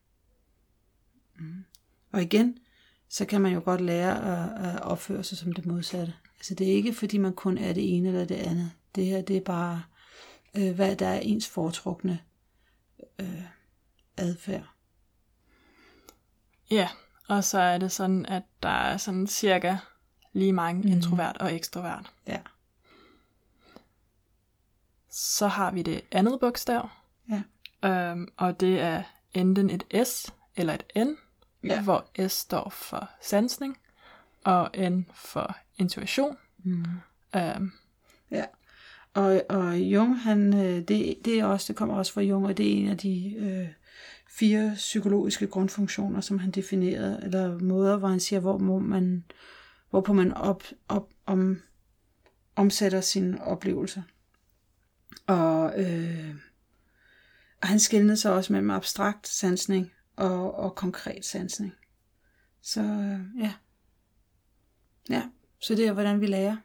Mm. 1.40 1.66
Og 2.12 2.22
igen, 2.22 2.58
så 3.10 3.26
kan 3.26 3.42
man 3.42 3.54
jo 3.54 3.62
godt 3.66 3.82
lære 3.82 4.24
at, 4.24 4.76
at 4.76 4.82
opføre 4.82 5.24
sig 5.24 5.38
som 5.38 5.54
det 5.54 5.66
modsatte. 5.66 6.14
Altså 6.38 6.56
det 6.56 6.68
er 6.68 6.74
ikke, 6.74 6.94
fordi 6.94 7.18
man 7.18 7.34
kun 7.34 7.58
er 7.58 7.74
det 7.74 7.96
ene 7.96 8.08
eller 8.08 8.26
det 8.26 8.36
andet. 8.36 8.72
Det 8.96 9.06
her, 9.06 9.22
det 9.22 9.38
er 9.38 9.42
bare, 9.42 9.84
øh, 10.58 10.76
hvad 10.76 10.96
der 10.96 11.08
er 11.08 11.20
ens 11.20 11.50
foretrukne 11.50 12.20
øh, 13.20 13.44
adfærd. 14.18 14.70
Ja, 16.72 16.90
og 17.28 17.44
så 17.44 17.60
er 17.60 17.78
det 17.78 17.92
sådan, 17.92 18.26
at 18.26 18.44
der 18.64 18.70
er 18.70 18.98
sådan 18.98 19.28
cirka 19.28 19.78
lige 20.34 20.54
mange 20.54 20.82
mm. 20.82 20.88
introvert 20.88 21.38
og 21.38 21.56
ekstrovert. 21.56 22.14
Ja. 22.28 22.40
Så 25.10 25.48
har 25.48 25.72
vi 25.72 25.82
det 25.82 26.02
andet 26.12 26.40
bogstav. 26.40 26.90
Ja. 27.30 27.42
Øhm, 27.86 28.28
og 28.38 28.60
det 28.60 28.80
er 28.80 29.04
enten 29.34 29.70
et 29.70 30.08
S 30.08 30.34
eller 30.56 30.74
et 30.74 31.08
N, 31.08 31.10
Ja. 31.64 31.82
hvor 31.84 32.28
S 32.28 32.32
står 32.32 32.70
for 32.70 33.10
sansning, 33.22 33.78
og 34.44 34.70
N 34.78 35.06
for 35.14 35.58
intuition. 35.78 36.38
Mm. 36.64 36.86
Øhm, 37.36 37.72
Ja. 38.32 38.46
Og, 39.14 39.42
og 39.50 39.78
Jung, 39.80 40.20
han, 40.22 40.54
øh, 40.54 40.82
det, 40.88 41.18
det, 41.26 41.40
er 41.40 41.46
også, 41.46 41.66
det 41.68 41.76
kommer 41.76 41.96
også 41.96 42.14
fra 42.14 42.22
Jung, 42.22 42.46
og 42.46 42.58
det 42.58 42.68
er 42.68 42.78
en 42.78 42.88
af 42.90 42.98
de 42.98 43.36
øh, 43.36 43.68
fire 44.30 44.72
psykologiske 44.76 45.48
grundfunktioner, 45.48 46.22
som 46.22 46.40
han 46.40 46.52
definerede, 46.52 47.20
eller 47.24 47.60
måder, 47.60 47.98
hvor 47.98 48.08
han 48.08 48.20
siger, 48.20 48.40
hvor 48.40 48.58
må 48.58 48.80
man, 48.80 49.24
hvorpå 49.90 50.14
man 50.14 50.34
op, 50.34 50.64
op, 50.88 51.10
om, 51.26 51.62
omsætter 52.56 53.02
sine 53.02 53.44
oplevelser. 53.44 54.02
Og, 55.28 55.74
øh, 55.84 56.36
og 57.62 57.68
han 57.68 57.80
skældnede 57.80 58.18
så 58.18 58.34
også 58.34 58.54
mellem 58.54 58.70
abstrakt 58.70 59.28
sansning 59.28 59.92
og, 60.16 60.56
og 60.56 60.76
konkret 60.76 61.26
sansning. 61.26 61.74
Så 62.62 62.82
øh, 62.82 63.42
ja. 63.44 63.54
Ja, 65.10 65.24
så 65.60 65.76
det 65.76 65.88
er, 65.88 65.94
hvordan 65.94 66.22
vi 66.22 66.28
lærer 66.28 66.56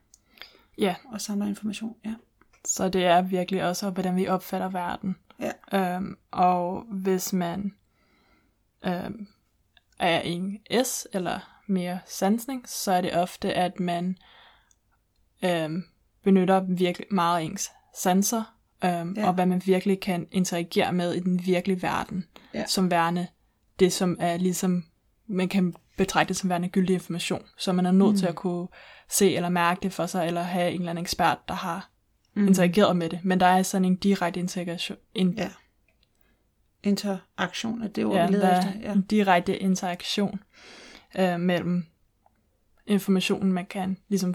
ja, 0.79 0.95
og 1.05 1.21
samler 1.21 1.47
information. 1.47 1.97
Ja. 2.05 2.15
så 2.65 2.89
det 2.89 3.05
er 3.05 3.23
virkelig 3.23 3.65
også, 3.65 3.91
hvordan 3.91 4.17
vi 4.17 4.29
opfatter 4.29 4.69
verden. 4.69 5.17
Ja. 5.41 5.53
Øhm, 5.97 6.19
og 6.31 6.83
hvis 6.83 7.33
man 7.33 7.75
øhm, 8.85 9.29
er 9.99 10.21
en 10.21 10.59
S 10.85 11.09
eller 11.13 11.61
mere 11.67 12.01
sansning, 12.07 12.69
så 12.69 12.93
er 12.93 13.01
det 13.01 13.17
ofte, 13.17 13.55
at 13.55 13.81
man 13.81 14.17
øhm, 15.45 15.85
benytter 16.23 16.61
virkelig 16.61 17.07
meget 17.11 17.45
ens 17.45 17.71
sanser, 17.95 18.60
øhm, 18.85 19.15
Ja. 19.17 19.27
og 19.27 19.35
hvad 19.35 19.47
man 19.47 19.63
virkelig 19.65 20.01
kan 20.01 20.27
interagere 20.33 20.93
med 20.93 21.13
i 21.15 21.21
den 21.21 21.47
virkelige 21.47 21.83
verden, 21.83 22.27
Ja. 22.55 22.67
som 22.67 22.91
værende 22.91 23.27
det, 23.79 23.93
som 23.93 24.17
er 24.21 24.37
ligesom, 24.37 24.85
man 25.27 25.49
kan 25.49 25.75
betragte 25.97 26.35
som 26.35 26.51
værende 26.51 26.69
gyldig 26.69 26.95
information, 26.95 27.43
så 27.59 27.73
man 27.73 27.87
er 27.87 27.91
nødt 27.93 28.11
mm. 28.11 28.17
til 28.17 28.27
at 28.27 28.35
kunne 28.35 28.69
se 29.09 29.35
eller 29.37 29.49
mærke 29.49 29.81
det 29.83 29.93
for 29.93 30.07
sig, 30.07 30.27
eller 30.27 30.43
have 30.43 30.71
en 30.73 30.81
eller 30.81 30.91
anden 30.91 31.03
ekspert, 31.05 31.39
der 31.49 31.55
har 31.55 31.91
mm. 32.35 32.47
interageret 32.49 32.97
med 32.97 33.09
det. 33.09 33.21
Men 33.25 33.41
der 33.41 33.47
er 33.47 33.63
sådan 33.63 33.85
en 33.85 33.97
direkte 33.97 34.41
integration, 34.41 34.99
en, 35.15 35.35
Ja. 35.39 35.51
Interaktion 36.83 37.83
er 37.83 37.89
det 37.89 38.05
ord, 38.05 38.15
ja, 38.17 38.27
vi 38.27 38.33
der 38.33 38.39
leder 38.39 38.49
er 38.49 38.59
efter. 38.59 38.81
Ja. 38.81 38.93
en 38.93 39.03
direkte 39.03 39.59
interaktion 39.59 40.41
øh, 41.19 41.41
mellem 41.41 41.87
informationen, 42.87 43.53
man 43.53 43.67
kan 43.67 43.97
ligesom 44.09 44.35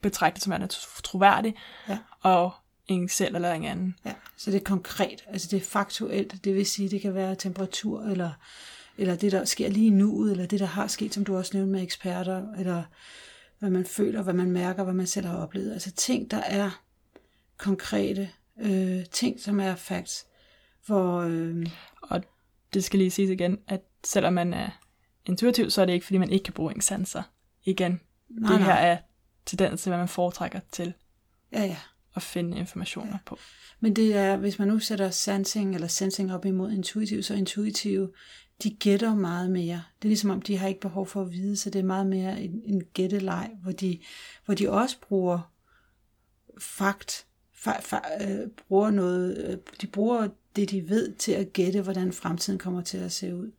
betragte 0.00 0.40
som 0.40 0.50
værende 0.50 0.66
tro- 0.66 1.00
troværdig, 1.02 1.54
Ja. 1.88 1.98
og 2.20 2.50
en 2.90 3.08
selv 3.08 3.34
eller 3.34 3.52
en 3.52 3.64
anden. 3.64 3.94
ja. 4.04 4.12
Så 4.36 4.50
det 4.50 4.60
er 4.60 4.64
konkret, 4.64 5.24
altså 5.26 5.48
det 5.50 5.56
er 5.56 5.60
faktuelt, 5.66 6.44
det 6.44 6.54
vil 6.54 6.66
sige, 6.66 6.88
det 6.88 7.00
kan 7.00 7.14
være 7.14 7.34
temperatur, 7.34 8.02
eller, 8.02 8.30
eller 8.98 9.16
det, 9.16 9.32
der 9.32 9.44
sker 9.44 9.68
lige 9.68 9.90
nu, 9.90 10.30
eller 10.30 10.46
det, 10.46 10.60
der 10.60 10.66
har 10.66 10.86
sket, 10.86 11.14
som 11.14 11.24
du 11.24 11.36
også 11.36 11.50
nævnte 11.56 11.72
med 11.72 11.82
eksperter, 11.82 12.52
eller 12.58 12.82
hvad 13.58 13.70
man 13.70 13.84
føler, 13.84 14.22
hvad 14.22 14.34
man 14.34 14.50
mærker, 14.50 14.84
hvad 14.84 14.94
man 14.94 15.06
selv 15.06 15.26
har 15.26 15.36
oplevet. 15.36 15.72
Altså 15.72 15.90
ting, 15.90 16.30
der 16.30 16.36
er 16.36 16.82
konkrete, 17.58 18.30
øh, 18.60 19.04
ting, 19.12 19.40
som 19.40 19.60
er 19.60 19.74
facts, 19.74 20.26
hvor... 20.86 21.20
Øh, 21.20 21.66
Og 22.02 22.22
det 22.74 22.84
skal 22.84 22.98
lige 22.98 23.10
siges 23.10 23.30
igen, 23.30 23.58
at 23.68 23.80
selvom 24.04 24.32
man 24.32 24.54
er 24.54 24.70
intuitiv, 25.26 25.70
så 25.70 25.82
er 25.82 25.86
det 25.86 25.92
ikke, 25.92 26.06
fordi 26.06 26.18
man 26.18 26.30
ikke 26.30 26.44
kan 26.44 26.54
bruge 26.54 26.74
ens 26.74 26.84
sanser. 26.84 27.22
Igen, 27.64 28.00
nej, 28.28 28.52
det 28.52 28.64
her 28.64 28.74
nej. 28.74 28.88
er 28.88 28.96
tendens 29.46 29.82
til, 29.82 29.90
hvad 29.90 29.98
man 29.98 30.08
foretrækker 30.08 30.60
til 30.72 30.94
Ja, 31.52 31.62
ja. 31.62 31.76
At 32.16 32.22
finde 32.22 32.58
informationer 32.58 33.18
på. 33.26 33.38
Men 33.80 33.96
det 33.96 34.16
er, 34.16 34.36
hvis 34.36 34.58
man 34.58 34.68
nu 34.68 34.78
sætter 34.78 35.10
sensing 35.10 35.74
eller 35.74 35.88
sensing 35.88 36.34
op 36.34 36.44
imod 36.44 36.72
intuitiv, 36.72 37.22
så 37.22 37.34
intuitive, 37.34 38.10
de 38.62 38.70
gætter 38.70 39.14
meget 39.14 39.50
mere. 39.50 39.82
Det 39.98 40.04
er 40.04 40.08
ligesom 40.08 40.30
om, 40.30 40.42
de 40.42 40.56
har 40.56 40.68
ikke 40.68 40.80
behov 40.80 41.06
for 41.06 41.22
at 41.22 41.32
vide, 41.32 41.56
så 41.56 41.70
det 41.70 41.78
er 41.78 41.84
meget 41.84 42.06
mere 42.06 42.42
en, 42.42 42.62
en 42.64 42.84
gætteleg, 42.94 43.50
hvor 43.62 43.72
de, 43.72 43.98
hvor 44.44 44.54
de 44.54 44.70
også 44.70 44.96
bruger 45.00 45.52
fakt, 46.58 47.26
fa, 47.54 47.72
fa, 47.80 47.98
øh, 48.20 48.48
bruger 48.68 48.90
noget, 48.90 49.38
øh, 49.48 49.58
de 49.80 49.86
bruger 49.86 50.28
det, 50.56 50.70
de 50.70 50.88
ved, 50.88 51.12
til 51.12 51.32
at 51.32 51.52
gætte, 51.52 51.82
hvordan 51.82 52.12
fremtiden 52.12 52.58
kommer 52.58 52.80
til 52.80 52.98
at 52.98 53.12
se 53.12 53.36
ud. 53.36 53.52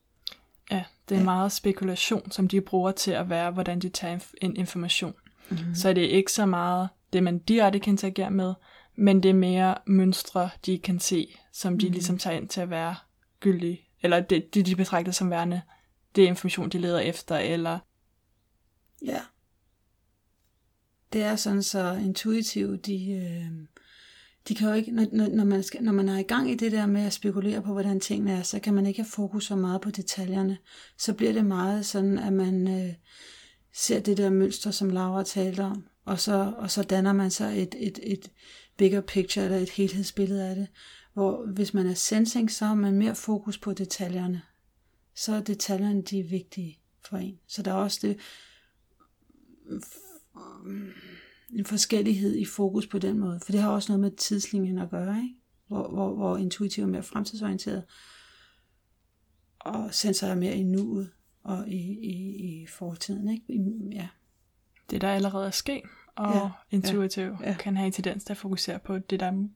Ja, 0.72 0.84
det 1.10 1.16
er 1.16 1.20
ja. 1.20 1.26
meget 1.26 1.52
spekulation, 1.52 2.32
som 2.32 2.48
de 2.48 2.62
bruger 2.62 2.92
til 2.92 3.12
at 3.12 3.30
være, 3.30 3.52
hvordan 3.52 3.80
de 3.80 3.90
tager 3.90 4.20
en 4.42 4.56
information. 4.56 5.14
Mhm. 5.50 5.60
Mm-hmm. 5.60 5.76
Så 5.76 5.94
det 5.94 6.06
er 6.06 6.10
ikke 6.10 6.32
så 6.32 6.46
meget 6.46 6.90
det, 7.14 7.24
man 7.24 7.40
direkte 7.40 7.80
kan 7.80 7.94
interagere 7.94 8.32
med, 8.32 8.54
men 8.96 9.24
det 9.24 9.30
er 9.30 9.34
mere 9.34 9.76
mønstre, 9.88 10.50
de 10.66 10.80
kan 10.80 11.00
se, 11.00 11.38
som 11.54 11.80
de 11.80 11.86
mm-hmm. 11.86 11.94
ligesom 11.94 12.18
tager 12.18 12.38
ind 12.38 12.50
til 12.50 12.62
at 12.62 12.70
være 12.70 12.96
gyldige, 13.40 13.82
eller 14.02 14.20
det, 14.20 14.54
det 14.54 14.66
de 14.66 14.76
betragter 14.76 15.12
som 15.12 15.30
værende, 15.30 15.62
det 16.16 16.24
er 16.24 16.28
information, 16.28 16.70
de 16.70 16.80
leder 16.80 17.00
efter, 17.00 17.38
eller 17.38 17.80
Ja. 19.06 19.22
Det 21.14 21.24
er 21.24 21.36
sådan 21.36 21.64
så 21.64 21.94
intuitive, 21.94 22.78
de, 22.78 23.12
øh, 23.12 23.68
de 24.48 24.56
kan 24.56 24.68
jo 24.68 24.74
ikke, 24.74 24.92
når, 24.92 25.06
når, 25.12 25.28
når, 25.28 25.44
man 25.44 25.64
skal, 25.64 25.84
når 25.84 25.92
man 25.92 26.10
er 26.10 26.18
i 26.18 26.24
gang 26.24 26.52
i 26.52 26.56
det 26.56 26.72
der 26.72 26.86
med 26.86 27.02
at 27.02 27.14
spekulere 27.14 27.62
på, 27.62 27.74
hvordan 27.74 28.00
tingene 28.00 28.32
er, 28.32 28.42
så 28.42 28.60
kan 28.60 28.74
man 28.74 28.86
ikke 28.86 29.00
have 29.00 29.10
fokus 29.10 29.46
så 29.46 29.56
meget 29.56 29.82
på 29.82 29.92
detaljerne. 29.92 30.58
Så 30.98 31.14
bliver 31.14 31.34
det 31.34 31.46
meget 31.46 31.86
sådan, 31.86 32.18
at 32.18 32.34
man 32.34 32.68
øh, 32.68 32.94
ser 33.74 34.00
det 34.00 34.18
der 34.18 34.30
mønster, 34.30 34.72
som 34.72 34.90
Laura 34.90 35.24
talte 35.24 35.64
om, 35.64 35.88
og 36.06 36.20
så, 36.20 36.54
og 36.58 36.72
så 36.72 36.84
danner 36.84 37.14
man 37.14 37.32
sig 37.32 37.62
et, 37.62 37.76
et, 37.78 38.00
et 38.04 38.32
bigger 38.78 39.02
picture, 39.02 39.46
eller 39.46 39.58
et 39.58 39.70
helhedsbillede 39.70 40.50
af 40.50 40.56
det. 40.56 40.68
Hvor 41.14 41.46
hvis 41.46 41.74
man 41.74 41.88
er 41.88 41.94
sensing, 41.94 42.52
så 42.52 42.66
har 42.66 42.76
man 42.76 42.94
mere 42.94 43.16
fokus 43.16 43.58
på 43.58 43.74
detaljerne. 43.74 44.42
Så 45.16 45.36
er 45.36 45.42
detaljerne 45.42 46.02
de 46.02 46.20
er 46.20 46.24
vigtige 46.24 46.80
for 47.06 47.18
en. 47.18 47.40
Så 47.48 47.62
der 47.62 47.72
er 47.72 47.76
også 47.76 48.00
det, 48.02 48.18
en 51.54 51.66
forskellighed 51.66 52.36
i 52.36 52.46
fokus 52.46 52.88
på 52.88 53.00
den 53.00 53.20
måde. 53.20 53.40
For 53.46 53.52
det 53.52 53.62
har 53.62 53.70
også 53.70 53.92
noget 53.92 54.00
med 54.00 54.18
tidslinjen 54.18 54.78
at 54.78 54.90
gøre, 54.90 55.18
ikke? 55.18 55.36
Hvor, 55.68 55.90
hvor, 55.90 56.16
hvor 56.16 56.38
intuitiv 56.38 56.84
er 56.84 56.88
mere 56.88 57.04
fremtidsorienteret, 57.04 57.84
og 59.60 59.94
sensor 59.94 60.28
er 60.28 60.36
mere 60.36 60.56
i 60.56 60.64
nuet 60.64 61.12
og 61.44 61.70
i, 61.70 62.00
i, 62.00 62.36
i 62.36 62.68
fortiden, 62.68 63.30
ikke? 63.30 63.46
I, 63.50 63.60
ja 63.92 64.08
det, 64.92 65.02
der 65.02 65.12
allerede 65.12 65.48
er 65.48 65.52
sket, 65.52 65.84
og 66.16 66.34
Ja, 66.34 66.50
intuitiv 66.72 67.24
ja, 67.24 67.30
ja. 67.30 67.38
ja. 67.44 67.50
Ja. 67.50 67.56
kan 67.60 67.78
have 67.78 67.86
en 67.86 67.92
tendens 67.92 68.24
til 68.24 68.34
at 68.34 68.38
fokusere 68.38 68.80
på 68.80 69.00
det, 69.00 69.20
der 69.20 69.48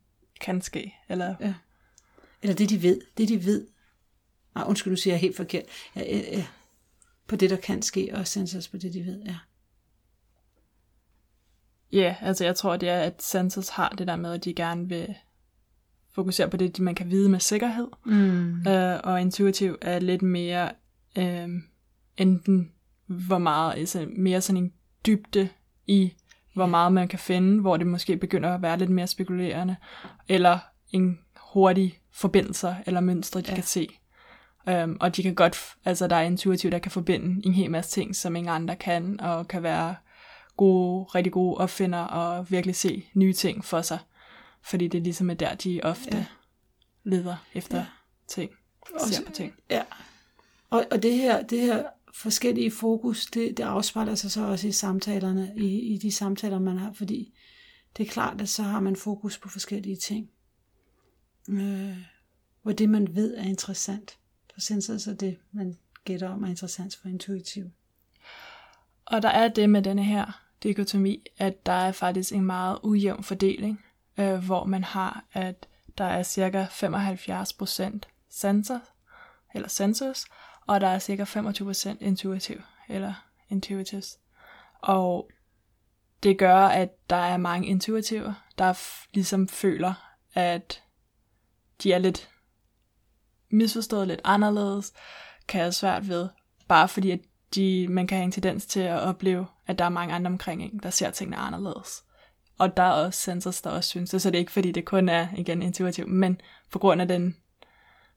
kan 0.42 0.62
ske, 0.62 0.96
eller 1.10 1.36
ja. 1.40 1.54
Eller 2.42 2.56
det, 2.56 2.70
de 2.70 2.84
ved. 2.84 3.02
Det, 3.18 3.30
de 3.30 3.46
ved. 3.46 3.68
Nej, 4.56 4.64
undskyld, 4.68 4.92
nu 4.92 4.98
siger 4.98 5.14
jeg 5.14 5.22
helt 5.22 5.36
forkert. 5.36 5.64
Ja, 5.96 6.02
ja, 6.02 6.38
ja. 6.38 6.46
På 7.28 7.36
det, 7.36 7.50
der 7.50 7.56
kan 7.56 7.82
ske, 7.82 8.10
og 8.14 8.28
sensors 8.28 8.68
på 8.68 8.78
det, 8.78 8.94
de 8.94 9.06
ved, 9.06 9.22
ja. 9.26 9.38
Ja, 11.92 12.16
altså 12.22 12.46
jeg 12.46 12.56
tror, 12.56 12.78
det 12.78 12.90
er, 12.90 13.00
at 13.00 13.24
sensors 13.24 13.70
har 13.70 13.90
det 13.90 14.08
der 14.08 14.16
med, 14.16 14.34
at 14.34 14.46
de 14.46 14.54
gerne 14.54 14.90
vil 14.90 15.16
fokusere 16.12 16.50
på 16.50 16.58
det, 16.58 16.80
man 16.80 16.96
kan 16.96 17.10
vide 17.10 17.30
med 17.30 17.40
sikkerhed. 17.40 17.88
Mm. 18.06 18.68
Øh, 18.68 19.00
og 19.04 19.22
intuitiv 19.22 19.78
er 19.82 20.00
lidt 20.00 20.22
mere 20.22 20.72
øh, 21.18 21.50
enten 22.18 22.72
hvor 23.08 23.38
meget, 23.38 23.74
altså 23.74 24.08
mere 24.18 24.42
sådan 24.42 24.64
en 24.64 24.74
dybde 25.06 25.50
i, 25.88 26.14
hvor 26.54 26.66
meget 26.66 26.94
man 26.94 27.08
kan 27.08 27.20
finde, 27.20 27.62
hvor 27.62 27.78
det 27.78 27.88
måske 27.88 28.18
begynder 28.18 28.54
at 28.56 28.62
være 28.62 28.78
lidt 28.78 28.90
mere 28.90 29.08
spekulerende, 29.08 29.76
eller 30.30 30.60
en 30.92 31.20
hurtig 31.38 32.00
forbindelser 32.14 32.76
eller 32.86 33.00
mønstre, 33.02 33.42
de 33.42 33.50
Ja. 33.50 33.56
kan 33.56 33.64
se. 33.64 33.88
Um, 34.84 34.98
og 35.00 35.16
de 35.16 35.24
kan 35.24 35.36
godt, 35.36 35.58
altså 35.86 36.08
der 36.08 36.16
er 36.16 36.22
intuitivt, 36.22 36.72
der 36.72 36.80
kan 36.80 36.92
forbinde 36.92 37.46
en 37.48 37.54
hel 37.54 37.72
masse 37.72 37.92
ting, 37.92 38.16
som 38.16 38.36
ingen 38.36 38.54
andre 38.54 38.76
kan, 38.76 39.20
og 39.22 39.48
kan 39.48 39.64
være 39.64 39.96
gode, 40.58 41.04
rigtig 41.04 41.34
gode 41.34 41.58
opfinder, 41.58 42.00
og 42.00 42.52
virkelig 42.52 42.76
se 42.76 43.06
nye 43.14 43.34
ting 43.34 43.66
for 43.66 43.82
sig. 43.82 44.00
Fordi 44.64 44.88
det 44.88 45.02
ligesom 45.04 45.30
er 45.30 45.34
der, 45.34 45.56
de 45.56 45.80
ofte 45.84 46.18
Ja. 46.18 46.26
leder 47.04 47.36
efter 47.54 47.78
Ja. 47.78 47.86
ting, 48.28 48.52
Også- 48.94 49.14
ser 49.14 49.26
på 49.26 49.32
ting. 49.32 49.54
Ja. 49.70 49.84
Og, 50.70 50.86
og 50.92 51.04
det 51.04 51.14
her, 51.18 51.42
det 51.44 51.60
her 51.62 51.84
forskellige 52.16 52.72
fokus, 52.72 53.26
det, 53.26 53.58
det 53.58 53.64
afspejler 53.64 54.16
sig 54.16 54.32
så 54.32 54.46
også 54.46 54.68
i 54.68 54.72
samtalerne, 54.72 55.54
i, 55.58 55.80
i 55.94 55.98
de 55.98 56.12
samtaler, 56.12 56.60
man 56.60 56.78
har, 56.78 56.94
fordi 56.94 57.34
det 57.98 58.08
er 58.08 58.12
klart, 58.12 58.42
at 58.42 58.50
så 58.50 58.64
har 58.64 58.80
man 58.80 58.96
fokus 58.96 59.38
på 59.38 59.50
forskellige 59.50 59.96
ting. 59.96 60.30
Øh, 61.50 61.98
hvor 62.62 62.72
det, 62.72 62.90
man 62.90 63.16
ved, 63.16 63.38
er 63.38 63.44
interessant 63.44 64.18
for 64.54 64.62
sensor, 64.62 64.98
så 64.98 65.14
det, 65.14 65.38
man 65.52 65.78
gætter 66.06 66.30
om, 66.30 66.44
er 66.44 66.48
interessant 66.48 66.96
for 66.96 67.08
intuitiv. 67.08 67.66
Og 69.06 69.22
der 69.22 69.30
er 69.30 69.48
det 69.48 69.70
med 69.70 69.82
denne 69.82 70.04
her 70.04 70.42
dikotomi, 70.64 71.26
at 71.38 71.66
der 71.66 71.72
er 71.72 71.92
faktisk 71.92 72.34
en 72.34 72.46
meget 72.46 72.80
ujævn 72.84 73.24
fordeling, 73.24 73.86
øh, 74.18 74.46
hvor 74.46 74.66
man 74.66 74.84
har, 74.84 75.26
at 75.34 75.68
der 75.98 76.06
er 76.06 76.24
cirka 76.24 76.66
75% 76.66 78.00
sensor, 78.30 78.82
eller 79.56 79.68
sensors, 79.68 80.26
og 80.68 80.82
der 80.82 80.88
er 80.88 81.00
cirka 81.00 81.24
25% 81.24 81.98
intuitiv, 82.00 82.62
eller 82.90 83.14
intuitives. 83.50 84.18
Og 84.82 85.30
det 86.24 86.38
gør, 86.38 86.58
at 86.58 87.10
der 87.10 87.16
er 87.16 87.38
mange 87.38 87.68
intuitiver, 87.68 88.34
der 88.58 88.74
f- 88.74 89.08
ligesom 89.14 89.48
føler, 89.48 89.94
at 90.34 90.84
de 91.84 91.94
er 91.94 91.98
lidt 91.98 92.30
misforstået 93.50 94.08
lidt 94.08 94.22
anderledes, 94.24 94.94
kan 95.48 95.62
have 95.62 95.72
svært 95.72 96.08
ved, 96.08 96.30
bare 96.68 96.88
fordi 96.88 97.12
at 97.12 97.20
de, 97.56 97.88
man 97.88 98.08
kan 98.08 98.18
have 98.18 98.26
en 98.26 98.32
tendens 98.32 98.66
til 98.66 98.80
at 98.80 99.00
opleve, 99.00 99.48
at 99.68 99.80
der 99.80 99.86
er 99.86 99.90
mange 99.90 100.14
andre 100.14 100.32
omkring 100.32 100.64
en, 100.64 100.80
der 100.84 100.90
ser 100.90 101.12
tingene 101.12 101.38
anderledes. 101.38 102.04
Og 102.58 102.78
der 102.78 102.84
er 102.84 102.92
også 102.92 103.22
sensors, 103.22 103.62
der 103.62 103.70
også 103.70 103.90
synes 103.90 104.10
det, 104.10 104.22
så 104.22 104.30
det 104.30 104.36
er 104.36 104.40
ikke 104.40 104.52
fordi, 104.52 104.72
det 104.72 104.86
kun 104.86 105.10
er 105.10 105.28
igen 105.38 105.62
intuitivt, 105.62 106.10
men 106.10 106.42
på 106.72 106.80
grund 106.80 107.02
af 107.02 107.08
den 107.08 107.38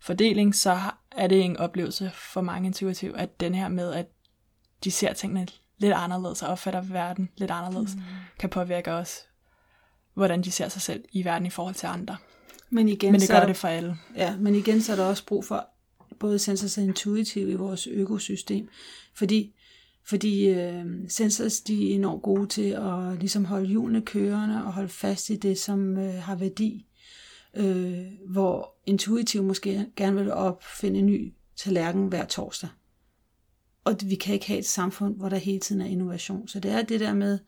fordeling, 0.00 0.54
så 0.54 0.78
er 1.12 1.26
det 1.26 1.44
en 1.44 1.56
oplevelse 1.56 2.10
for 2.14 2.40
mange 2.40 2.66
intuitiv, 2.66 3.14
at 3.16 3.40
den 3.40 3.54
her 3.54 3.68
med, 3.68 3.92
at 3.92 4.06
de 4.84 4.90
ser 4.90 5.12
tingene 5.12 5.46
lidt 5.78 5.92
anderledes 5.92 6.42
og 6.42 6.48
opfatter 6.48 6.80
verden 6.80 7.28
lidt 7.36 7.50
anderledes, 7.50 7.94
mm. 7.94 8.02
kan 8.38 8.50
påvirke 8.50 8.92
os, 8.92 9.18
hvordan 10.14 10.42
de 10.42 10.50
ser 10.50 10.68
sig 10.68 10.82
selv 10.82 11.04
i 11.12 11.24
verden 11.24 11.46
i 11.46 11.50
forhold 11.50 11.74
til 11.74 11.86
andre. 11.86 12.16
Men, 12.70 12.88
igen, 12.88 13.12
men 13.12 13.20
det 13.20 13.28
så 13.28 13.34
gør 13.34 13.40
er 13.40 13.46
det 13.46 13.56
for 13.56 13.68
alle. 13.68 13.96
Ja, 14.16 14.36
men 14.36 14.54
igen 14.54 14.82
så 14.82 14.92
er 14.92 14.96
der 14.96 15.04
også 15.04 15.26
brug 15.26 15.44
for 15.44 15.68
både 16.20 16.38
sensors 16.38 16.78
og 16.78 16.84
intuitiv 16.84 17.48
i 17.48 17.54
vores 17.54 17.86
økosystem, 17.86 18.68
fordi 19.14 19.54
fordi 20.04 20.48
øh, 20.48 20.84
sensors 21.08 21.60
de 21.60 21.90
er 21.90 21.94
enormt 21.94 22.22
gode 22.22 22.46
til 22.46 22.70
at 22.70 23.18
ligesom 23.18 23.44
holde 23.44 23.66
hjulene 23.66 24.02
kørende 24.02 24.64
og 24.64 24.72
holde 24.72 24.88
fast 24.88 25.30
i 25.30 25.36
det, 25.36 25.58
som 25.58 25.98
øh, 25.98 26.14
har 26.14 26.34
værdi. 26.34 26.86
Øh, 27.54 28.06
hvor 28.30 28.74
intuitiv 28.86 29.42
måske 29.42 29.86
gerne 29.96 30.16
vil 30.16 30.32
opfinde 30.32 30.98
en 30.98 31.06
ny 31.06 31.34
tallerken 31.56 32.06
hver 32.06 32.24
torsdag. 32.24 32.70
Og 33.84 33.96
vi 34.04 34.14
kan 34.14 34.34
ikke 34.34 34.46
have 34.46 34.58
et 34.58 34.66
samfund, 34.66 35.16
hvor 35.16 35.28
der 35.28 35.36
hele 35.36 35.60
tiden 35.60 35.80
er 35.80 35.86
innovation. 35.86 36.48
Så 36.48 36.60
det 36.60 36.70
er 36.70 36.82
det 36.82 37.00
der 37.00 37.14
med 37.14 37.38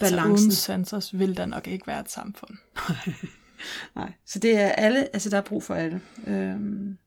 balancen. 0.00 0.30
Altså 0.30 0.44
uden 0.44 0.52
sensors 0.52 1.18
vil 1.18 1.36
der 1.36 1.46
nok 1.46 1.66
ikke 1.66 1.86
være 1.86 2.00
et 2.00 2.10
samfund. 2.10 2.56
Nej, 3.96 4.12
så 4.26 4.38
det 4.38 4.58
er 4.58 4.68
alle, 4.68 5.14
altså 5.14 5.30
der 5.30 5.36
er 5.36 5.42
brug 5.42 5.62
for 5.62 5.74
alle. 5.74 6.00
Øhm. 6.26 6.98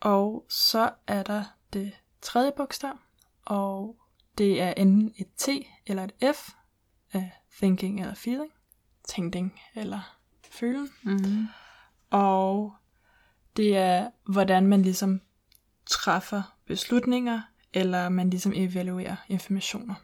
Og 0.00 0.46
så 0.48 0.90
er 1.06 1.22
der 1.22 1.44
det 1.72 1.92
tredje 2.22 2.52
bogstav, 2.56 2.98
og 3.44 3.96
det 4.38 4.62
er 4.62 4.74
enten 4.76 5.14
et 5.16 5.28
T 5.36 5.48
eller 5.86 6.04
et 6.04 6.36
F, 6.36 6.48
uh, 7.14 7.22
thinking 7.56 8.00
eller 8.00 8.14
feeling, 8.14 8.52
tænkning 9.08 9.60
eller 9.74 10.17
følen. 10.50 10.88
Mm-hmm. 11.02 11.46
Og 12.10 12.74
det 13.56 13.76
er, 13.76 14.10
hvordan 14.24 14.66
man 14.66 14.82
ligesom 14.82 15.20
træffer 15.86 16.56
beslutninger, 16.66 17.40
eller 17.72 18.08
man 18.08 18.30
ligesom 18.30 18.52
evaluerer 18.56 19.16
informationer. 19.28 19.94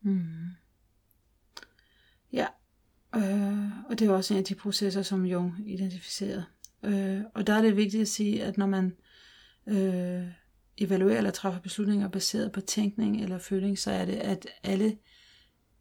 Mm. 0.00 0.50
Ja, 2.32 2.46
øh, 3.16 3.84
og 3.88 3.98
det 3.98 4.08
er 4.08 4.12
også 4.12 4.34
en 4.34 4.38
af 4.38 4.44
de 4.44 4.54
processer, 4.54 5.02
som 5.02 5.26
Jung 5.26 5.54
identificerede. 5.66 6.44
Øh, 6.82 7.20
og 7.34 7.46
der 7.46 7.54
er 7.54 7.62
det 7.62 7.76
vigtigt 7.76 8.00
at 8.00 8.08
sige, 8.08 8.44
at 8.44 8.58
når 8.58 8.66
man 8.66 8.96
øh, 9.66 10.26
evaluerer 10.78 11.18
eller 11.18 11.30
træffer 11.30 11.60
beslutninger 11.60 12.08
baseret 12.08 12.52
på 12.52 12.60
tænkning 12.60 13.22
eller 13.22 13.38
føling, 13.38 13.78
så 13.78 13.90
er 13.90 14.04
det, 14.04 14.16
at 14.16 14.46
alle 14.62 14.98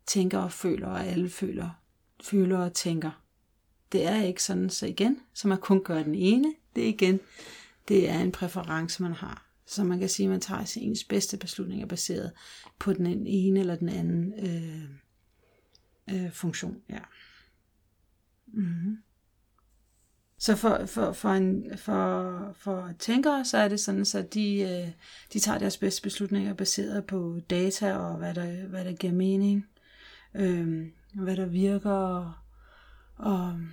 tænker 0.06 0.40
og 0.40 0.52
føler, 0.52 0.88
og 0.88 1.06
alle 1.06 1.30
føler, 1.30 1.70
føler 2.24 2.58
og 2.58 2.74
tænker. 2.74 3.24
Det 3.92 4.06
er 4.06 4.24
ikke 4.24 4.44
sådan, 4.44 4.70
så 4.70 4.86
igen, 4.86 5.20
så 5.34 5.48
man 5.48 5.58
kun 5.58 5.84
gør 5.84 6.04
den 6.04 6.16
ene, 6.16 6.54
det 6.76 6.84
er 6.84 6.88
igen, 6.88 7.20
det 7.88 8.10
er 8.10 8.20
en 8.20 8.32
præference, 8.32 9.04
man 9.04 9.14
har. 9.14 9.48
Så 9.66 9.84
man 9.84 10.00
kan 10.00 10.10
sige, 10.10 10.26
at 10.26 10.32
man 10.32 10.42
tager 10.42 10.66
sin 10.66 10.96
bedste 11.10 11.38
beslutninger 11.38 11.86
baseret 11.86 12.32
på 12.80 12.94
den 12.94 13.28
ene 13.28 13.60
eller 13.60 13.76
den 13.76 13.90
anden 13.90 14.34
øh, 14.40 14.90
øh, 16.16 16.32
funktion. 16.32 16.78
Ja. 16.90 17.00
Mm-hmm. 18.48 18.98
Så 20.40 20.56
for, 20.56 20.86
for, 20.86 21.12
for, 21.12 21.30
en, 21.30 21.78
for, 21.78 22.54
for 22.56 22.94
tænkere, 23.00 23.46
så 23.46 23.58
er 23.58 23.68
det 23.68 23.80
sådan, 23.80 24.06
så 24.06 24.22
de, 24.22 24.60
øh, 24.60 24.92
de 25.34 25.40
tager 25.40 25.60
deres 25.60 25.78
bedste 25.78 26.02
beslutninger 26.02 26.54
baseret 26.54 27.06
på 27.06 27.40
data 27.50 27.96
og 27.96 28.18
hvad 28.18 28.34
der, 28.34 28.68
hvad 28.68 28.86
der 28.86 28.94
giver 28.94 29.14
mening, 29.14 29.68
øh, 30.36 30.88
hvad 31.14 31.36
der 31.38 31.46
virker, 31.46 32.34
og, 33.18 33.50
øhm, 33.50 33.70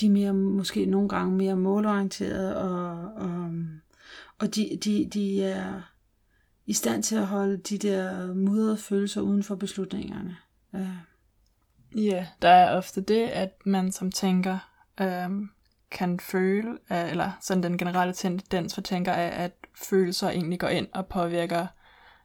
de 0.00 0.06
er 0.06 0.10
mere, 0.10 0.32
måske 0.34 0.86
nogle 0.86 1.08
gange 1.08 1.36
mere 1.36 1.56
målorienterede, 1.56 2.56
og, 2.56 3.12
og, 3.14 3.50
og 4.38 4.54
de, 4.54 4.78
de, 4.84 5.10
de 5.12 5.42
er 5.42 5.82
i 6.66 6.72
stand 6.72 7.02
til 7.02 7.16
at 7.16 7.26
holde 7.26 7.56
de 7.56 7.78
der 7.78 8.34
mudrede 8.34 8.76
følelser 8.76 9.20
uden 9.20 9.42
for 9.42 9.54
beslutningerne. 9.54 10.36
Ja. 10.72 10.90
Ja, 11.96 12.26
der 12.42 12.48
er 12.48 12.76
ofte 12.76 13.00
det, 13.00 13.26
at 13.26 13.66
man 13.66 13.92
som 13.92 14.12
tænker 14.12 14.58
øhm, 15.00 15.50
kan 15.90 16.20
føle, 16.20 16.70
øh, 16.70 17.10
eller 17.10 17.32
sådan 17.40 17.62
den 17.62 17.78
generelle 17.78 18.14
tendens 18.14 18.74
for 18.74 18.80
tænker 18.80 19.12
er, 19.12 19.30
at 19.30 19.52
følelser 19.88 20.30
egentlig 20.30 20.60
går 20.60 20.68
ind 20.68 20.86
og 20.94 21.06
påvirker 21.06 21.66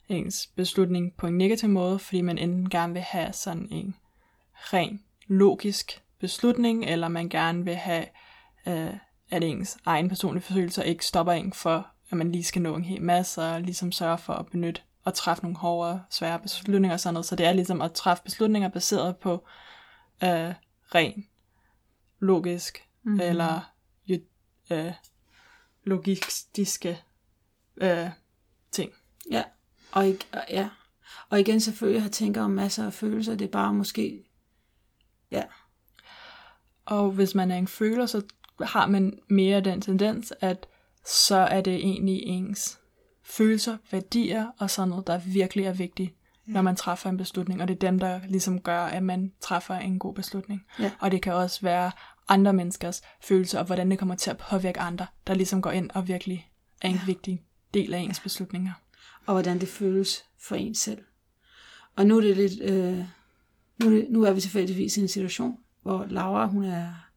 ens 0.10 0.48
beslutning 0.48 1.14
på 1.18 1.28
en 1.28 1.38
negativ 1.38 1.70
måde, 1.70 2.00
fordi 2.00 2.22
man 2.22 2.38
enten 2.38 2.70
gerne 2.70 2.94
vil 2.94 3.02
have 3.02 3.34
sådan 3.34 3.68
en 3.72 3.96
ren 4.56 5.04
logisk 5.28 6.04
beslutning, 6.20 6.86
eller 6.86 7.08
man 7.08 7.30
gerne 7.30 7.64
vil 7.64 7.76
have, 7.76 8.06
øh, 8.68 8.94
at 9.30 9.44
ens 9.44 9.78
egen 9.86 10.10
personlige 10.10 10.44
følelser 10.44 10.84
ikke 10.84 11.06
stopper 11.06 11.34
en 11.34 11.54
for, 11.54 11.88
at 12.10 12.18
man 12.18 12.32
lige 12.32 12.44
skal 12.44 12.62
nå 12.62 12.76
en 12.76 12.86
hel 12.86 13.02
masse, 13.02 13.42
og 13.42 13.62
ligesom 13.62 13.92
sørge 13.92 14.18
for 14.18 14.34
at 14.34 14.48
benytte 14.48 14.82
og 15.04 15.14
træffe 15.14 15.44
nogle 15.44 15.58
hårde, 15.58 16.02
svære 16.10 16.40
beslutninger 16.40 16.94
og 16.94 17.00
sådan 17.00 17.14
noget. 17.14 17.26
Så 17.26 17.36
det 17.36 17.46
er 17.46 17.54
ligesom 17.54 17.82
at 17.82 17.94
træffe 17.94 18.24
beslutninger 18.24 18.70
baseret 18.70 19.18
på 19.18 19.34
øh, 20.24 20.54
ren 20.96 21.26
logisk 22.20 22.88
mm-hmm. 23.04 23.20
eller 23.22 23.62
øh, 24.70 24.94
logistiske 25.84 27.02
øh, 27.78 28.10
ting. 28.72 28.92
Ja, 29.32 29.44
og, 29.92 30.08
ikke, 30.08 30.26
ja. 30.50 30.70
og 31.30 31.40
igen 31.40 31.62
selvfølgelig 31.62 32.02
har 32.02 32.10
tænker 32.10 32.42
om 32.42 32.52
masser 32.52 32.86
af 32.86 32.94
følelser, 32.94 33.36
det 33.36 33.46
er 33.46 33.52
bare 33.52 33.74
måske, 33.74 34.24
ja. 35.32 35.44
Og 36.90 37.12
hvis 37.12 37.36
man 37.36 37.52
er 37.52 37.58
en 37.58 37.68
føler, 37.68 38.06
så 38.06 38.22
har 38.62 38.88
man 38.88 39.20
mere 39.28 39.62
den 39.62 39.82
tendens, 39.82 40.34
at 40.42 40.68
så 41.06 41.36
er 41.36 41.62
det 41.62 41.76
egentlig 41.76 42.24
ens 42.24 42.80
følelser, 43.24 43.78
værdier 43.92 44.48
og 44.58 44.70
sådan 44.70 44.90
noget, 44.90 45.08
der 45.08 45.18
virkelig 45.18 45.66
er 45.66 45.74
vigtigt, 45.74 46.14
ja. 46.48 46.52
når 46.52 46.62
man 46.62 46.76
træffer 46.76 47.10
en 47.10 47.18
beslutning. 47.18 47.62
Og 47.62 47.68
det 47.68 47.76
er 47.76 47.80
dem, 47.80 48.00
der 48.00 48.20
ligesom 48.28 48.62
gør, 48.62 48.82
at 48.82 49.04
man 49.04 49.32
træffer 49.42 49.76
en 49.76 50.00
god 50.00 50.14
beslutning. 50.14 50.66
Ja. 50.80 50.92
Og 51.00 51.12
det 51.12 51.22
kan 51.22 51.34
også 51.34 51.62
være 51.62 51.92
andre 52.28 52.54
menneskers 52.54 53.02
følelser, 53.22 53.60
og 53.60 53.66
hvordan 53.66 53.92
det 53.92 54.00
kommer 54.00 54.16
til 54.16 54.30
at 54.30 54.38
påvirke 54.38 54.80
andre, 54.80 55.08
der 55.28 55.34
ligesom 55.34 55.62
går 55.62 55.72
ind 55.72 55.90
og 55.94 56.08
virkelig 56.08 56.52
er 56.82 56.90
en 56.90 56.96
ja. 56.96 57.02
vigtig 57.06 57.44
del 57.74 57.94
af 57.94 58.00
ens 58.00 58.20
ja. 58.20 58.24
beslutninger. 58.24 58.74
Og 59.26 59.34
hvordan 59.34 59.60
det 59.60 59.68
føles 59.68 60.24
for 60.40 60.56
en 60.56 60.76
selv. 60.76 61.02
Og 61.96 62.06
nu 62.06 62.18
er 62.18 62.22
det 62.22 62.38
lidt, 62.38 62.62
øh, 62.62 62.98
nu, 63.80 63.86
er 63.86 63.90
det, 63.90 64.08
nu 64.10 64.24
er 64.24 64.32
vi 64.32 64.42
tilfældigvis 64.42 64.98
i 64.98 65.02
en 65.02 65.08
situation, 65.08 65.58
hvor 65.82 66.06
Laura, 66.10 66.48
hun 66.48 66.64
er, 66.64 67.10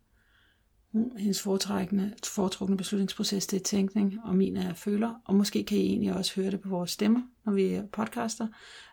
hun, 0.92 1.12
hendes 1.18 1.42
foretrækkende, 1.42 2.14
foretrukne 2.24 2.76
beslutningsproces, 2.76 3.46
det 3.46 3.60
er 3.60 3.64
tænkning, 3.64 4.18
og 4.24 4.34
min 4.34 4.56
er 4.56 4.74
føler, 4.74 5.14
og 5.24 5.34
måske 5.34 5.64
kan 5.64 5.78
I 5.78 5.86
egentlig 5.86 6.14
også 6.14 6.40
høre 6.40 6.50
det 6.50 6.60
på 6.60 6.68
vores 6.68 6.90
stemmer, 6.90 7.20
når 7.44 7.52
vi 7.52 7.80
podcaster, 7.92 8.46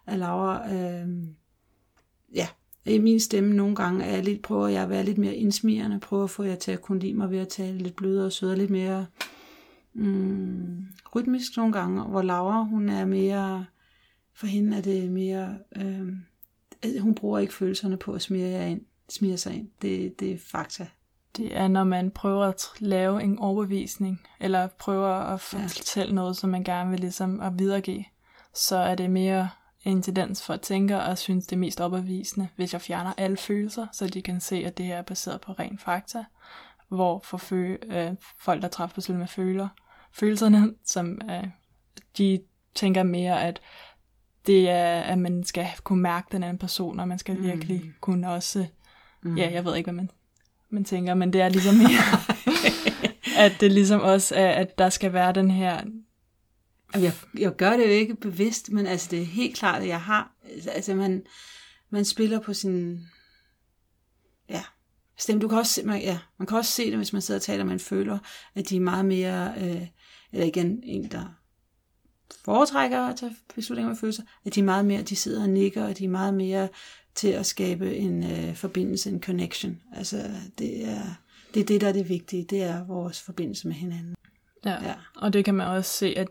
at 0.06 0.20
Laura, 0.20 0.74
øh, 0.74 1.08
ja, 2.34 2.48
i 2.86 3.00
min 3.00 3.20
stemme 3.20 3.56
nogle 3.56 3.76
gange 3.76 4.06
er 4.06 4.16
jeg 4.16 4.24
lidt, 4.24 4.42
prøver 4.42 4.68
jeg 4.68 4.84
at 4.84 4.90
være 4.90 5.04
lidt 5.04 5.18
mere 5.18 5.36
indsmirrende, 5.36 6.00
prøver 6.00 6.24
at 6.24 6.30
få 6.30 6.44
jer 6.44 6.56
til 6.56 6.72
at 6.72 6.82
kunne 6.82 7.00
lide 7.00 7.14
mig 7.14 7.32
ved 7.32 7.38
at 7.40 7.48
tale 7.48 7.78
lidt 7.78 7.96
blødere 7.96 8.26
og 8.26 8.32
sødere, 8.32 8.58
lidt 8.58 8.70
mere 8.70 9.06
mm, 9.94 10.86
rytmisk 11.16 11.58
nogle 11.58 11.74
gange, 11.74 12.04
hvor 12.04 12.22
Laura, 12.22 12.64
hun 12.64 12.90
er 12.90 13.06
mere, 13.06 13.66
for 14.34 14.48
hende 14.48 14.78
er 14.78 14.82
det 14.82 15.12
mere, 15.12 15.58
øh, 15.76 16.08
hun 17.00 17.16
bruger 17.16 17.40
ikke 17.40 17.54
følelserne 17.54 17.98
på 17.98 18.14
at 18.14 18.22
smire 18.22 18.48
jer 18.48 18.66
ind, 18.66 18.82
smire 19.10 19.38
sig 19.38 19.56
ind. 19.56 19.70
Det, 19.82 20.20
det 20.20 20.32
er 20.32 20.38
fakta. 20.52 20.88
Det 21.38 21.58
er, 21.58 21.68
når 21.68 21.84
man 21.84 22.12
prøver 22.12 22.46
at 22.46 22.66
lave 22.80 23.24
en 23.24 23.40
overbevisning, 23.40 24.22
eller 24.40 24.68
prøver 24.68 25.10
at 25.10 25.42
fortælle 25.42 26.10
ja. 26.10 26.16
noget, 26.16 26.38
som 26.38 26.50
man 26.50 26.64
gerne 26.64 26.90
vil 26.90 27.00
ligesom 27.00 27.42
at 27.42 27.60
videregive, 27.60 28.06
så 28.54 28.78
er 28.78 28.96
det 28.96 29.10
mere 29.12 29.50
en 29.84 30.02
tendens 30.02 30.46
for 30.46 30.54
at 30.54 30.62
tænke 30.62 31.02
og 31.02 31.18
synes 31.18 31.48
det 31.48 31.56
er 31.56 31.60
mest 31.60 31.82
opbevisende, 31.82 32.48
hvis 32.56 32.74
jeg 32.74 32.82
fjerner 32.82 33.14
alle 33.18 33.38
følelser, 33.38 33.88
så 33.92 34.08
de 34.08 34.22
kan 34.22 34.42
se, 34.42 34.56
at 34.56 34.78
det 34.78 34.86
her 34.86 34.98
er 34.98 35.02
baseret 35.02 35.42
på 35.42 35.52
ren 35.52 35.78
fakta, 35.78 36.26
hvor 36.88 37.22
for 37.24 37.38
fø- 37.38 37.96
øh, 37.96 38.16
folk, 38.40 38.62
der 38.62 38.68
træffer 38.68 38.96
beslutninger 38.96 39.24
med 39.24 39.28
føler, 39.28 39.68
følelserne, 40.12 40.74
som 40.86 41.22
øh, 41.30 41.48
de 42.18 42.40
tænker 42.76 43.04
mere, 43.04 43.44
at 43.44 43.62
det 44.48 44.70
er, 44.70 45.02
at 45.02 45.18
man 45.18 45.44
skal 45.44 45.68
kunne 45.84 46.02
mærke 46.02 46.28
den 46.32 46.44
anden 46.44 46.58
person, 46.58 47.00
og 47.00 47.08
man 47.08 47.20
skal 47.20 47.38
mm. 47.38 47.44
virkelig 47.44 47.84
kunne 48.02 48.30
også, 48.30 48.68
mm. 49.24 49.38
ja, 49.38 49.52
jeg 49.52 49.66
ved 49.66 49.76
ikke, 49.76 49.86
hvad 49.86 49.94
man, 49.94 50.10
man 50.70 50.84
tænker, 50.84 51.14
men 51.14 51.34
det 51.34 51.42
er 51.42 51.50
ligesom 51.50 51.76
mere, 51.76 52.20
at 53.46 53.52
det 53.60 53.72
ligesom 53.72 54.02
også 54.02 54.36
er, 54.36 54.50
at 54.50 54.78
der 54.78 54.90
skal 54.90 55.14
være 55.14 55.34
den 55.34 55.52
her 55.52 55.82
jeg, 56.94 57.14
jeg 57.38 57.56
gør 57.56 57.78
det 57.78 57.86
jo 57.86 57.92
ikke 57.92 58.16
bevidst, 58.16 58.72
men 58.72 58.86
altså 58.86 59.08
det 59.12 59.22
er 59.22 59.26
helt 59.26 59.56
klart, 59.56 59.82
at 59.82 59.88
jeg 59.88 60.02
har, 60.02 60.32
altså 60.68 60.96
man, 60.96 61.24
man 61.90 62.06
spiller 62.06 62.40
på 62.40 62.54
sin, 62.54 63.08
ja, 64.50 64.64
stemme. 65.18 65.42
Du 65.42 65.48
kan 65.48 65.58
også 65.58 65.74
se, 65.74 65.84
man, 65.84 66.02
ja, 66.02 66.20
man 66.38 66.48
kan 66.48 66.58
også 66.58 66.72
se 66.72 66.90
det, 66.90 66.98
hvis 66.98 67.14
man 67.14 67.22
sidder 67.22 67.40
og 67.40 67.44
taler, 67.44 67.64
man 67.64 67.80
føler, 67.80 68.20
at 68.56 68.70
de 68.70 68.76
er 68.76 68.80
meget 68.80 69.06
mere, 69.06 69.54
øh, 69.58 69.88
eller 70.32 70.46
igen, 70.46 70.80
en, 70.84 71.12
der 71.12 71.26
foretrækker 72.46 73.02
at 73.02 73.16
tage 73.16 73.36
beslutninger 73.56 73.90
med 73.90 73.98
følelser, 73.98 74.24
at 74.46 74.56
de 74.56 74.60
er 74.60 74.64
meget 74.64 74.86
mere, 74.86 75.02
de 75.02 75.16
sidder 75.16 75.42
og 75.42 75.50
nikker, 75.50 75.86
og 75.86 75.98
de 75.98 76.06
er 76.06 76.10
meget 76.10 76.34
mere 76.34 76.70
til 77.20 77.28
at 77.28 77.46
skabe 77.46 77.96
en 77.96 78.24
øh, 78.24 78.56
forbindelse, 78.56 79.10
en 79.10 79.24
connection. 79.24 79.82
Altså, 79.96 80.32
det 80.58 80.88
er, 80.88 81.02
det 81.54 81.60
er 81.60 81.66
det, 81.66 81.82
der 81.82 81.88
er 81.88 81.94
det 81.94 82.10
vigtige, 82.10 82.46
det 82.50 82.64
er 82.64 82.86
vores 82.86 83.22
forbindelse 83.22 83.68
med 83.68 83.76
hinanden. 83.76 84.16
Ja. 84.66 84.84
ja, 84.84 84.94
og 85.16 85.34
det 85.34 85.46
kan 85.46 85.56
man 85.56 85.68
også 85.68 85.92
se, 85.92 86.14
at 86.18 86.28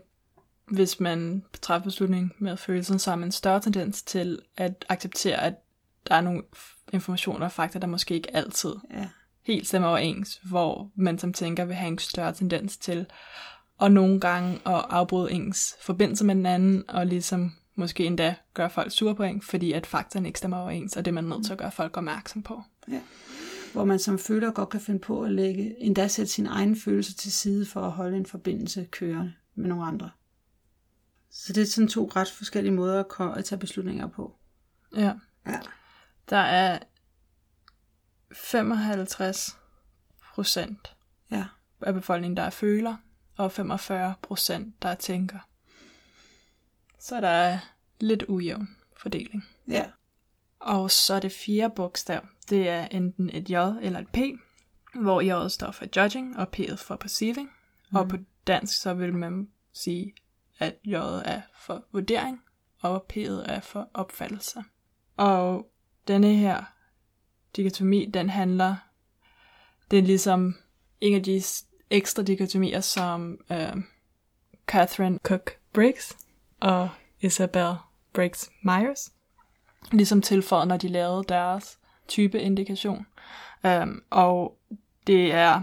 hvis 0.71 0.99
man 0.99 1.43
træffer 1.61 1.83
beslutning 1.83 2.33
med 2.39 2.57
følelsen, 2.57 2.99
så 2.99 3.11
har 3.11 3.15
man 3.15 3.27
en 3.27 3.31
større 3.31 3.61
tendens 3.61 4.03
til 4.03 4.39
at 4.57 4.85
acceptere, 4.89 5.43
at 5.43 5.53
der 6.07 6.15
er 6.15 6.21
nogle 6.21 6.43
informationer 6.93 7.45
og 7.45 7.51
fakta, 7.51 7.79
der 7.79 7.87
måske 7.87 8.13
ikke 8.13 8.35
altid 8.35 8.73
ja. 8.93 9.07
helt 9.45 9.67
stemmer 9.67 9.87
overens, 9.87 10.39
hvor 10.43 10.91
man 10.95 11.19
som 11.19 11.33
tænker 11.33 11.65
vil 11.65 11.75
have 11.75 11.87
en 11.87 11.97
større 11.97 12.33
tendens 12.33 12.77
til 12.77 13.05
og 13.77 13.91
nogle 13.91 14.19
gange 14.19 14.53
at 14.53 14.85
afbryde 14.89 15.31
ens 15.31 15.75
forbindelse 15.81 16.25
med 16.25 16.35
den 16.35 16.45
anden, 16.45 16.83
og 16.87 17.05
ligesom 17.05 17.53
måske 17.79 18.05
endda 18.05 18.35
gøre 18.53 18.69
folk 18.69 18.91
sure 18.91 19.15
på 19.15 19.23
en, 19.23 19.41
fordi 19.41 19.71
at 19.71 19.87
faktaen 19.87 20.25
ikke 20.25 20.39
stemmer 20.39 20.57
overens, 20.57 20.97
og 20.97 21.05
det 21.05 21.11
er 21.11 21.15
man 21.15 21.23
nødt 21.23 21.45
til 21.45 21.51
at 21.51 21.59
gøre 21.59 21.71
folk 21.71 21.97
opmærksom 21.97 22.43
på. 22.43 22.63
Ja. 22.91 23.01
Hvor 23.73 23.85
man 23.85 23.99
som 23.99 24.19
føler 24.19 24.51
godt 24.51 24.69
kan 24.69 24.81
finde 24.81 24.99
på 24.99 25.23
at 25.23 25.31
lægge, 25.31 25.81
endda 25.81 26.07
sætte 26.07 26.31
sin 26.31 26.47
egen 26.47 26.75
følelse 26.75 27.13
til 27.13 27.31
side 27.31 27.65
for 27.65 27.81
at 27.81 27.91
holde 27.91 28.17
en 28.17 28.25
forbindelse 28.25 28.87
kørende 28.91 29.33
med 29.55 29.69
nogle 29.69 29.85
andre. 29.85 30.09
Så 31.29 31.53
det 31.53 31.61
er 31.61 31.65
sådan 31.65 31.87
to 31.87 32.11
ret 32.15 32.31
forskellige 32.31 32.73
måder 32.73 33.03
at, 33.19 33.37
at 33.37 33.45
tage 33.45 33.59
beslutninger 33.59 34.07
på. 34.07 34.35
Ja. 34.95 35.13
ja. 35.47 35.59
Der 36.29 36.37
er 36.37 36.79
55 38.31 39.57
procent 40.33 40.95
ja. 41.31 41.45
af 41.81 41.93
befolkningen, 41.93 42.37
der 42.37 42.43
er 42.43 42.49
føler, 42.49 42.95
og 43.37 43.51
45 43.51 44.13
procent, 44.21 44.81
der 44.81 44.89
er 44.89 44.95
tænker. 44.95 45.39
Så 46.99 47.21
der 47.21 47.27
er 47.27 47.59
lidt 47.99 48.23
ujævn 48.27 48.67
fordeling. 48.97 49.45
Ja. 49.67 49.85
Og 50.59 50.91
så 50.91 51.19
det 51.19 51.31
fjerde 51.31 51.73
bogstav, 51.75 52.21
det 52.49 52.69
er 52.69 52.85
enten 52.85 53.29
et 53.33 53.49
J 53.49 53.53
eller 53.81 53.99
et 53.99 54.07
P, 54.07 54.17
hvor 54.95 55.21
J'et 55.21 55.49
står 55.49 55.71
for 55.71 55.85
judging, 55.95 56.37
og 56.37 56.47
P'et 56.57 56.75
for 56.75 56.95
perceiving. 56.95 57.49
Mm. 57.91 57.95
Og 57.97 58.07
på 58.07 58.17
dansk, 58.47 58.81
så 58.81 58.93
vil 58.93 59.13
man 59.13 59.49
sige, 59.73 60.13
at 60.59 60.75
J'et 60.87 61.29
er 61.29 61.41
for 61.65 61.85
vurdering, 61.91 62.41
og 62.81 63.05
P'et 63.13 63.51
er 63.51 63.59
for 63.59 63.89
opfattelse. 63.93 64.63
Og 65.17 65.71
denne 66.07 66.35
her 66.35 66.63
dikotomi, 67.55 68.05
den 68.05 68.29
handler, 68.29 68.75
det 69.91 69.99
er 69.99 70.03
ligesom 70.03 70.55
en 71.01 71.15
af 71.15 71.23
de 71.23 71.41
ekstra 71.89 72.23
dikotomier, 72.23 72.81
som 72.81 73.39
øh, 73.51 73.77
Catherine 74.67 75.19
Cook 75.23 75.51
Briggs 75.73 76.17
og 76.59 76.89
Isabel 77.21 77.73
Briggs 78.13 78.51
Myers 78.63 79.11
ligesom 79.91 80.21
tilføjet, 80.21 80.67
når 80.67 80.77
de 80.77 80.87
lavede 80.87 81.23
deres 81.29 81.79
type 82.07 82.39
indikation. 82.39 83.05
Um, 83.63 84.03
og 84.09 84.57
det 85.07 85.33
er 85.33 85.61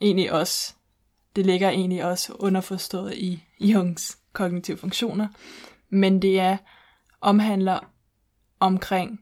egentlig 0.00 0.32
også, 0.32 0.74
det 1.36 1.46
ligger 1.46 1.70
egentlig 1.70 2.04
også 2.04 2.32
underforstået 2.32 3.14
i 3.14 3.44
Jungs 3.60 4.18
kognitive 4.32 4.76
funktioner, 4.76 5.28
men 5.88 6.22
det 6.22 6.40
er 6.40 6.56
omhandler 7.20 7.80
omkring, 8.60 9.20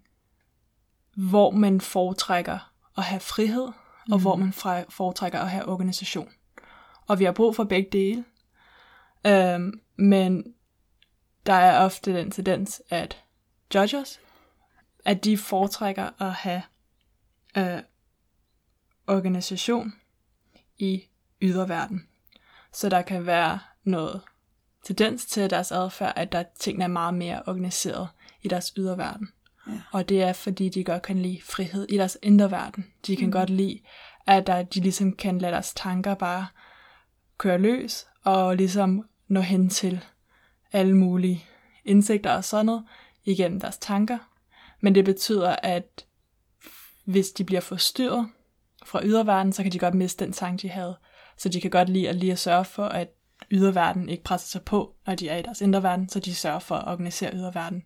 hvor 1.17 1.51
man 1.51 1.81
foretrækker 1.81 2.73
at 2.97 3.03
have 3.03 3.21
frihed, 3.21 3.67
mm. 4.07 4.13
og 4.13 4.19
hvor 4.19 4.37
man 4.37 4.53
foretrækker 4.89 5.39
at 5.39 5.51
have 5.51 5.69
organisation. 5.69 6.29
Og 7.07 7.19
vi 7.19 7.25
har 7.25 7.33
brug 7.33 7.57
for 7.57 7.65
begge 7.65 7.89
dele, 7.93 8.25
um, 9.57 9.81
men 9.97 10.55
der 11.47 11.53
er 11.53 11.85
ofte 11.85 12.15
den 12.15 12.31
tendens, 12.31 12.83
at 12.91 13.23
judges, 13.75 14.21
at 15.05 15.25
de 15.25 15.39
foretrækker 15.39 16.23
at 16.23 16.33
have 16.33 16.63
øh, 17.57 17.83
organisation 19.07 19.93
i 20.79 21.03
yderverden. 21.43 22.09
Så 22.73 22.89
der 22.89 23.03
kan 23.03 23.27
være 23.27 23.59
noget 23.85 24.21
tendens 24.85 25.27
til 25.27 25.51
deres 25.51 25.73
adfærd, 25.73 26.13
at 26.17 26.33
der 26.33 26.45
tingene 26.59 26.85
er 26.85 26.89
meget 26.89 27.15
mere 27.15 27.43
organiseret 27.47 28.09
i 28.43 28.49
deres 28.49 28.73
yderverden. 28.77 29.29
Ja. 29.67 29.73
Og 29.93 30.09
det 30.09 30.23
er 30.23 30.33
fordi, 30.33 30.69
de 30.69 30.85
godt 30.85 31.03
kan 31.03 31.23
lide 31.23 31.41
frihed 31.43 31.87
i 31.89 31.97
deres 31.97 32.19
indre 32.23 32.51
verden. 32.51 32.93
De 33.07 33.17
kan 33.17 33.27
mm. 33.27 33.33
godt 33.33 33.51
lide, 33.51 33.81
at 34.27 34.47
der, 34.47 34.63
de 34.63 34.81
ligesom 34.81 35.13
kan 35.13 35.39
lade 35.39 35.53
deres 35.53 35.75
tanker 35.75 36.15
bare 36.15 36.47
køre 37.39 37.59
løs, 37.59 38.07
og 38.25 38.57
ligesom 38.57 39.09
nå 39.29 39.41
hen 39.41 39.71
til 39.71 40.05
alle 40.77 40.97
mulige 40.97 41.45
indsigter 41.85 42.31
og 42.31 42.45
sådan 42.45 42.67
noget, 42.67 42.85
igennem 43.25 43.61
deres 43.61 43.79
tanker. 43.79 44.19
Men 44.81 44.95
det 44.95 45.05
betyder, 45.05 45.57
at 45.63 46.07
hvis 47.05 47.31
de 47.31 47.45
bliver 47.45 47.61
forstyrret 47.61 48.29
fra 48.85 49.01
yderverden, 49.05 49.53
så 49.53 49.63
kan 49.63 49.73
de 49.73 49.79
godt 49.79 49.95
miste 49.95 50.25
den 50.25 50.33
tanke, 50.33 50.63
de 50.63 50.69
havde. 50.69 50.97
Så 51.39 51.49
de 51.49 51.61
kan 51.61 51.71
godt 51.71 51.89
lide 51.89 52.09
at 52.09 52.15
lige 52.15 52.33
at 52.33 52.39
sørge 52.39 52.65
for, 52.65 52.85
at 52.85 53.09
yderverden 53.51 54.09
ikke 54.09 54.25
presser 54.25 54.49
sig 54.49 54.63
på, 54.63 54.95
når 55.07 55.15
de 55.15 55.29
er 55.29 55.37
i 55.37 55.43
deres 55.43 55.61
indre 55.61 55.83
verden, 55.83 56.09
så 56.09 56.21
de 56.21 56.35
sørger 56.35 56.59
for 56.59 56.75
at 56.75 56.93
organisere 56.93 57.35
yderverden, 57.35 57.83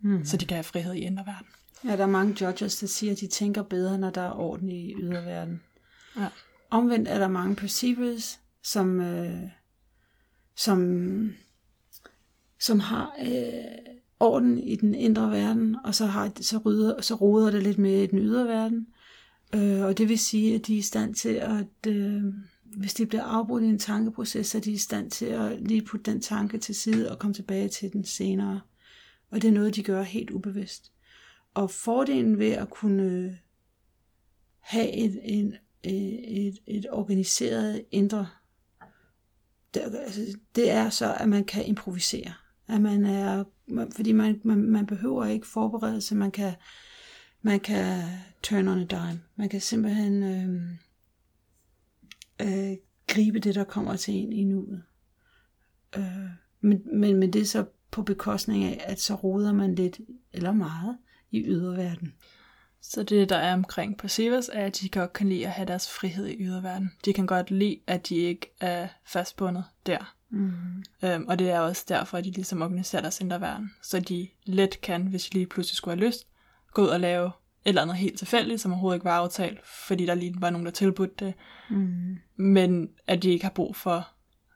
mm. 0.00 0.24
så 0.24 0.36
de 0.36 0.46
kan 0.46 0.54
have 0.54 0.64
frihed 0.64 0.94
i 0.94 0.98
indre 1.00 1.26
verden. 1.26 1.46
Ja, 1.84 1.96
der 1.96 2.02
er 2.02 2.06
mange 2.06 2.44
judges, 2.44 2.76
der 2.76 2.86
siger, 2.86 3.12
at 3.12 3.20
de 3.20 3.26
tænker 3.26 3.62
bedre, 3.62 3.98
når 3.98 4.10
der 4.10 4.22
er 4.22 4.32
orden 4.32 4.68
i 4.68 4.94
yderverden. 4.94 5.62
Ja. 6.16 6.26
Omvendt 6.70 7.08
er 7.08 7.18
der 7.18 7.28
mange 7.28 7.56
perceivers, 7.56 8.40
som, 8.62 9.00
øh, 9.00 9.42
som, 10.56 10.78
som 12.60 12.80
har 12.80 13.14
øh, 13.20 13.94
orden 14.20 14.58
i 14.58 14.76
den 14.76 14.94
indre 14.94 15.30
verden, 15.30 15.76
og 15.84 15.94
så, 15.94 16.06
har, 16.06 16.32
så, 16.40 16.58
rydder, 16.58 17.00
så 17.00 17.14
roder 17.14 17.50
det 17.50 17.62
lidt 17.62 17.78
med 17.78 18.08
den 18.08 18.18
ydre 18.18 18.44
verden. 18.44 18.86
Øh, 19.54 19.80
og 19.80 19.98
det 19.98 20.08
vil 20.08 20.18
sige, 20.18 20.54
at 20.54 20.66
de 20.66 20.74
er 20.74 20.78
i 20.78 20.82
stand 20.82 21.14
til 21.14 21.34
at, 21.34 21.86
øh, 21.86 22.24
hvis 22.64 22.94
de 22.94 23.06
bliver 23.06 23.24
afbrudt 23.24 23.62
i 23.62 23.66
en 23.66 23.78
tankeproces, 23.78 24.46
så 24.46 24.58
er 24.58 24.62
de 24.62 24.72
i 24.72 24.78
stand 24.78 25.10
til 25.10 25.26
at 25.26 25.62
lige 25.62 25.82
putte 25.82 26.10
den 26.10 26.20
tanke 26.20 26.58
til 26.58 26.74
side 26.74 27.10
og 27.10 27.18
komme 27.18 27.34
tilbage 27.34 27.68
til 27.68 27.92
den 27.92 28.04
senere. 28.04 28.60
Og 29.30 29.42
det 29.42 29.48
er 29.48 29.52
noget, 29.52 29.76
de 29.76 29.82
gør 29.82 30.02
helt 30.02 30.30
ubevidst. 30.30 30.92
Og 31.54 31.70
fordelen 31.70 32.38
ved 32.38 32.50
at 32.50 32.70
kunne 32.70 33.02
øh, 33.02 33.32
have 34.58 34.92
et, 34.92 35.20
en, 35.22 35.54
øh, 35.86 35.92
et, 35.92 36.58
et 36.66 36.86
organiseret 36.90 37.84
indre, 37.90 38.26
det, 39.74 39.80
altså, 39.80 40.38
det 40.54 40.70
er 40.70 40.90
så, 40.90 41.14
at 41.14 41.28
man 41.28 41.44
kan 41.44 41.66
improvisere. 41.66 42.32
At 42.70 42.80
man 42.80 43.04
er 43.04 43.44
fordi 43.96 44.12
man, 44.12 44.40
man, 44.44 44.58
man 44.58 44.86
behøver 44.86 45.24
ikke 45.24 45.46
forberede 45.46 46.00
sig, 46.00 46.16
man 46.16 46.30
kan, 46.30 46.52
man 47.42 47.60
kan 47.60 48.04
turn 48.42 48.68
on 48.68 48.78
a 48.78 48.84
dime. 48.84 49.20
Man 49.36 49.48
kan 49.48 49.60
simpelthen 49.60 50.22
øh, 50.22 50.70
øh, 52.40 52.76
gribe 53.06 53.38
det, 53.38 53.54
der 53.54 53.64
kommer 53.64 53.96
til 53.96 54.14
en 54.14 54.32
i 54.32 54.44
nuet. 54.44 54.82
Øh, 55.96 56.30
men, 56.60 56.82
men, 56.92 57.16
men 57.16 57.32
det 57.32 57.40
er 57.40 57.46
så 57.46 57.64
på 57.90 58.02
bekostning 58.02 58.64
af, 58.64 58.84
at 58.86 59.00
så 59.00 59.14
roder 59.14 59.52
man 59.52 59.74
lidt, 59.74 60.00
eller 60.32 60.52
meget, 60.52 60.98
i 61.30 61.44
yderverden. 61.46 62.14
Så 62.80 63.02
det, 63.02 63.28
der 63.28 63.36
er 63.36 63.54
omkring 63.54 63.98
perceivers, 63.98 64.48
er, 64.48 64.66
at 64.66 64.78
de 64.80 64.88
godt 64.88 65.12
kan 65.12 65.28
lide 65.28 65.46
at 65.46 65.52
have 65.52 65.66
deres 65.66 65.90
frihed 65.90 66.26
i 66.26 66.36
yderverden. 66.40 66.90
De 67.04 67.12
kan 67.12 67.26
godt 67.26 67.50
lide, 67.50 67.80
at 67.86 68.08
de 68.08 68.16
ikke 68.16 68.54
er 68.60 68.88
fastbundet 69.04 69.64
der. 69.86 70.16
Mm. 70.30 70.84
Øhm, 71.04 71.24
og 71.28 71.38
det 71.38 71.50
er 71.50 71.60
også 71.60 71.84
derfor, 71.88 72.18
at 72.18 72.24
de 72.24 72.30
ligesom 72.30 72.62
organiserer 72.62 73.02
deres 73.02 73.20
indre 73.20 73.40
verden. 73.40 73.74
Så 73.82 74.00
de 74.00 74.28
let 74.44 74.80
kan, 74.80 75.06
hvis 75.06 75.24
de 75.24 75.34
lige 75.34 75.46
pludselig 75.46 75.76
skulle 75.76 75.98
have 75.98 76.06
lyst, 76.06 76.26
gå 76.72 76.82
ud 76.82 76.88
og 76.88 77.00
lave 77.00 77.26
et 77.26 77.32
eller 77.64 77.82
andet 77.82 77.96
helt 77.96 78.18
tilfældigt, 78.18 78.60
som 78.60 78.72
overhovedet 78.72 78.96
ikke 78.96 79.04
var 79.04 79.16
aftalt, 79.16 79.66
fordi 79.66 80.06
der 80.06 80.14
lige 80.14 80.34
var 80.38 80.50
nogen, 80.50 80.66
der 80.66 80.72
tilbudte 80.72 81.24
det. 81.24 81.34
Mm. 81.70 82.18
Men 82.36 82.90
at 83.06 83.22
de 83.22 83.30
ikke 83.30 83.44
har 83.44 83.52
brug 83.52 83.76
for... 83.76 84.08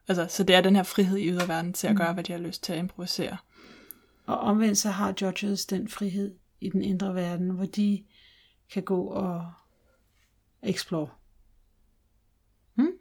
Altså, 0.07 0.27
så 0.29 0.43
det 0.43 0.55
er 0.55 0.61
den 0.61 0.75
her 0.75 0.83
frihed 0.83 1.17
i 1.17 1.29
yderverden 1.29 1.73
til 1.73 1.87
at 1.87 1.93
mm. 1.93 1.97
gøre, 1.97 2.13
hvad 2.13 2.23
de 2.23 2.31
har 2.31 2.39
lyst 2.39 2.63
til 2.63 2.73
at 2.73 2.79
improvisere. 2.79 3.37
Og 4.25 4.39
omvendt 4.39 4.77
så 4.77 4.89
har 4.89 5.13
judges 5.21 5.65
den 5.65 5.87
frihed 5.87 6.35
i 6.61 6.69
den 6.69 6.83
indre 6.83 7.15
verden, 7.15 7.49
hvor 7.49 7.65
de 7.65 8.03
kan 8.73 8.83
gå 8.83 9.03
og 9.03 9.51
explore. 10.63 11.09
Hmm? 12.73 12.91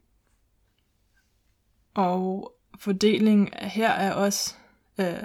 Og 1.95 2.54
fordeling 2.79 3.51
her 3.55 3.91
er 3.91 4.13
også 4.13 4.55
øh, 4.99 5.23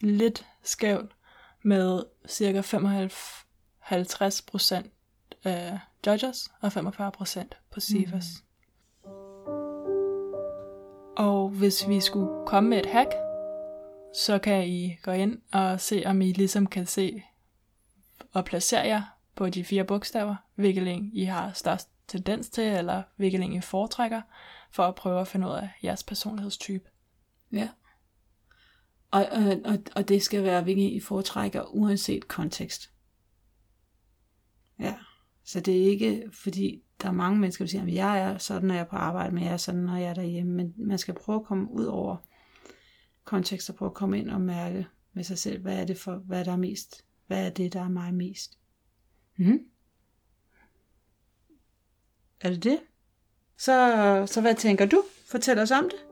lidt 0.00 0.46
skævt 0.62 1.10
med 1.62 2.02
cirka 2.28 2.60
55 2.60 4.42
procent 4.42 4.92
øh, 5.46 5.72
judges 6.06 6.50
og 6.60 6.72
45 6.72 7.12
procent 7.12 7.56
perceivers. 7.72 8.26
Mm. 8.34 9.12
Og 11.16 11.48
hvis 11.48 11.88
vi 11.88 12.00
skulle 12.00 12.46
komme 12.46 12.70
med 12.70 12.78
et 12.78 12.86
hack, 12.86 13.10
så 14.14 14.38
kan 14.38 14.68
I 14.68 14.96
gå 15.02 15.10
ind 15.10 15.38
og 15.52 15.80
se, 15.80 16.02
om 16.06 16.22
I 16.22 16.32
ligesom 16.32 16.66
kan 16.66 16.86
se 16.86 17.22
og 18.32 18.44
placere 18.44 18.86
jer 18.86 19.02
på 19.34 19.48
de 19.48 19.64
fire 19.64 19.84
bogstaver, 19.84 20.36
hvilket 20.54 20.88
en 20.88 21.10
I 21.12 21.24
har 21.24 21.52
størst 21.52 21.88
tendens 22.08 22.48
til, 22.48 22.64
eller 22.64 23.02
hvilket 23.16 23.40
en 23.40 23.52
I 23.52 23.60
foretrækker, 23.60 24.22
for 24.70 24.82
at 24.82 24.94
prøve 24.94 25.20
at 25.20 25.28
finde 25.28 25.46
ud 25.46 25.52
af 25.52 25.68
jeres 25.84 26.02
personlighedstype. 26.02 26.91
Ja. 27.52 27.68
Og, 29.10 29.26
og, 29.64 29.78
og, 29.96 30.08
det 30.08 30.22
skal 30.22 30.42
være, 30.42 30.64
vinge 30.64 30.90
I 30.90 31.00
foretrækker, 31.00 31.62
uanset 31.62 32.28
kontekst. 32.28 32.92
Ja. 34.78 34.94
Så 35.44 35.60
det 35.60 35.82
er 35.82 35.86
ikke, 35.86 36.30
fordi 36.32 36.82
der 37.02 37.08
er 37.08 37.12
mange 37.12 37.40
mennesker, 37.40 37.64
der 37.64 37.70
siger, 37.70 37.82
at 37.82 37.94
jeg 37.94 38.18
er 38.18 38.38
sådan, 38.38 38.68
når 38.68 38.74
jeg 38.74 38.80
er 38.80 38.88
på 38.88 38.96
arbejde, 38.96 39.34
men 39.34 39.44
jeg 39.44 39.52
er 39.52 39.56
sådan, 39.56 39.80
når 39.80 39.96
jeg 39.96 40.10
er 40.10 40.14
derhjemme. 40.14 40.52
Men 40.52 40.74
man 40.76 40.98
skal 40.98 41.14
prøve 41.14 41.36
at 41.40 41.44
komme 41.44 41.70
ud 41.70 41.84
over 41.84 42.16
kontekst 43.24 43.70
og 43.70 43.76
prøve 43.76 43.90
at 43.90 43.94
komme 43.94 44.18
ind 44.18 44.30
og 44.30 44.40
mærke 44.40 44.86
med 45.12 45.24
sig 45.24 45.38
selv, 45.38 45.62
hvad 45.62 45.80
er 45.80 45.84
det 45.84 45.98
for, 45.98 46.16
hvad 46.16 46.44
der 46.44 46.52
er 46.52 46.56
mest, 46.56 47.04
hvad 47.26 47.46
er 47.46 47.50
det, 47.50 47.72
der 47.72 47.80
er 47.80 47.88
mig 47.88 48.14
mest. 48.14 48.58
Mm. 49.36 49.58
Er 52.40 52.50
det 52.50 52.64
det? 52.64 52.80
Så, 53.56 54.24
så 54.26 54.40
hvad 54.40 54.54
tænker 54.54 54.86
du? 54.86 55.04
Fortæl 55.26 55.58
os 55.58 55.70
om 55.70 55.84
det. 55.84 56.11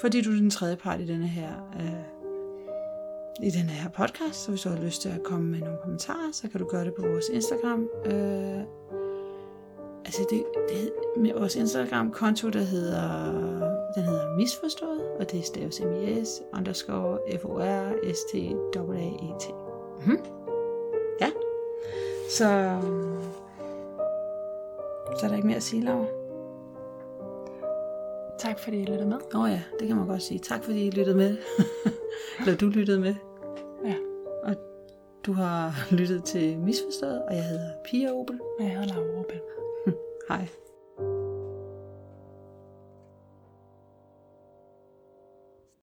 Fordi 0.00 0.22
du 0.22 0.30
er 0.30 0.34
den 0.34 0.50
tredje 0.50 0.76
part 0.76 1.00
i 1.00 1.06
denne 1.06 1.28
her, 1.28 1.52
øh, 1.80 2.04
i 3.46 3.50
denne 3.50 3.70
her 3.70 3.90
podcast. 3.90 4.44
Så 4.44 4.50
hvis 4.50 4.60
du 4.60 4.68
har 4.68 4.82
lyst 4.84 5.02
til 5.02 5.08
at 5.08 5.22
komme 5.22 5.50
med 5.50 5.58
nogle 5.58 5.78
kommentarer, 5.82 6.32
så 6.32 6.48
kan 6.48 6.60
du 6.60 6.66
gøre 6.66 6.84
det 6.84 6.94
på 6.94 7.02
vores 7.02 7.28
Instagram. 7.32 7.88
Øh, 8.06 8.60
altså 10.04 10.26
det, 10.30 10.44
det 10.68 10.92
med 11.16 11.32
vores 11.34 11.56
Instagram-konto, 11.56 12.48
der 12.48 12.62
hedder, 12.62 13.32
den 13.94 14.02
hedder 14.02 14.36
Misforstået, 14.36 15.00
og 15.20 15.30
det 15.30 15.38
er 15.38 15.44
staves 15.44 15.80
M-I-S, 15.80 16.42
underscore 16.52 17.18
F-O-R-S-T-A-A-E-T. 17.40 18.74
Mm-hmm. 19.98 20.18
Ja. 21.20 21.30
Så, 22.30 22.44
øh, 22.44 22.82
så 25.18 25.26
er 25.26 25.28
der 25.28 25.36
ikke 25.36 25.46
mere 25.46 25.56
at 25.56 25.62
sige, 25.62 25.82
Laura. 25.84 26.19
Tak 28.40 28.58
fordi 28.58 28.76
I 28.76 28.84
lyttede 28.84 29.08
med. 29.08 29.18
Åh 29.34 29.40
oh 29.40 29.50
ja, 29.50 29.62
det 29.80 29.88
kan 29.88 29.96
man 29.96 30.06
godt 30.06 30.22
sige. 30.22 30.38
Tak 30.38 30.64
fordi 30.64 30.86
I 30.86 30.90
lyttede 30.90 31.16
med. 31.16 31.36
Eller 32.40 32.56
du 32.56 32.66
lyttede 32.68 33.00
med. 33.00 33.14
Ja. 33.84 33.94
Og 34.42 34.54
du 35.26 35.32
har 35.32 35.74
lyttet 35.98 36.24
til 36.24 36.58
Misforstået, 36.58 37.22
og 37.22 37.34
jeg 37.36 37.44
hedder 37.44 37.70
Pia 37.84 38.12
Opel. 38.12 38.40
Og 38.58 38.64
jeg 38.64 38.70
hedder 38.70 38.94
Laura 38.94 39.18
Opel. 39.20 39.40
Hej. 40.28 40.46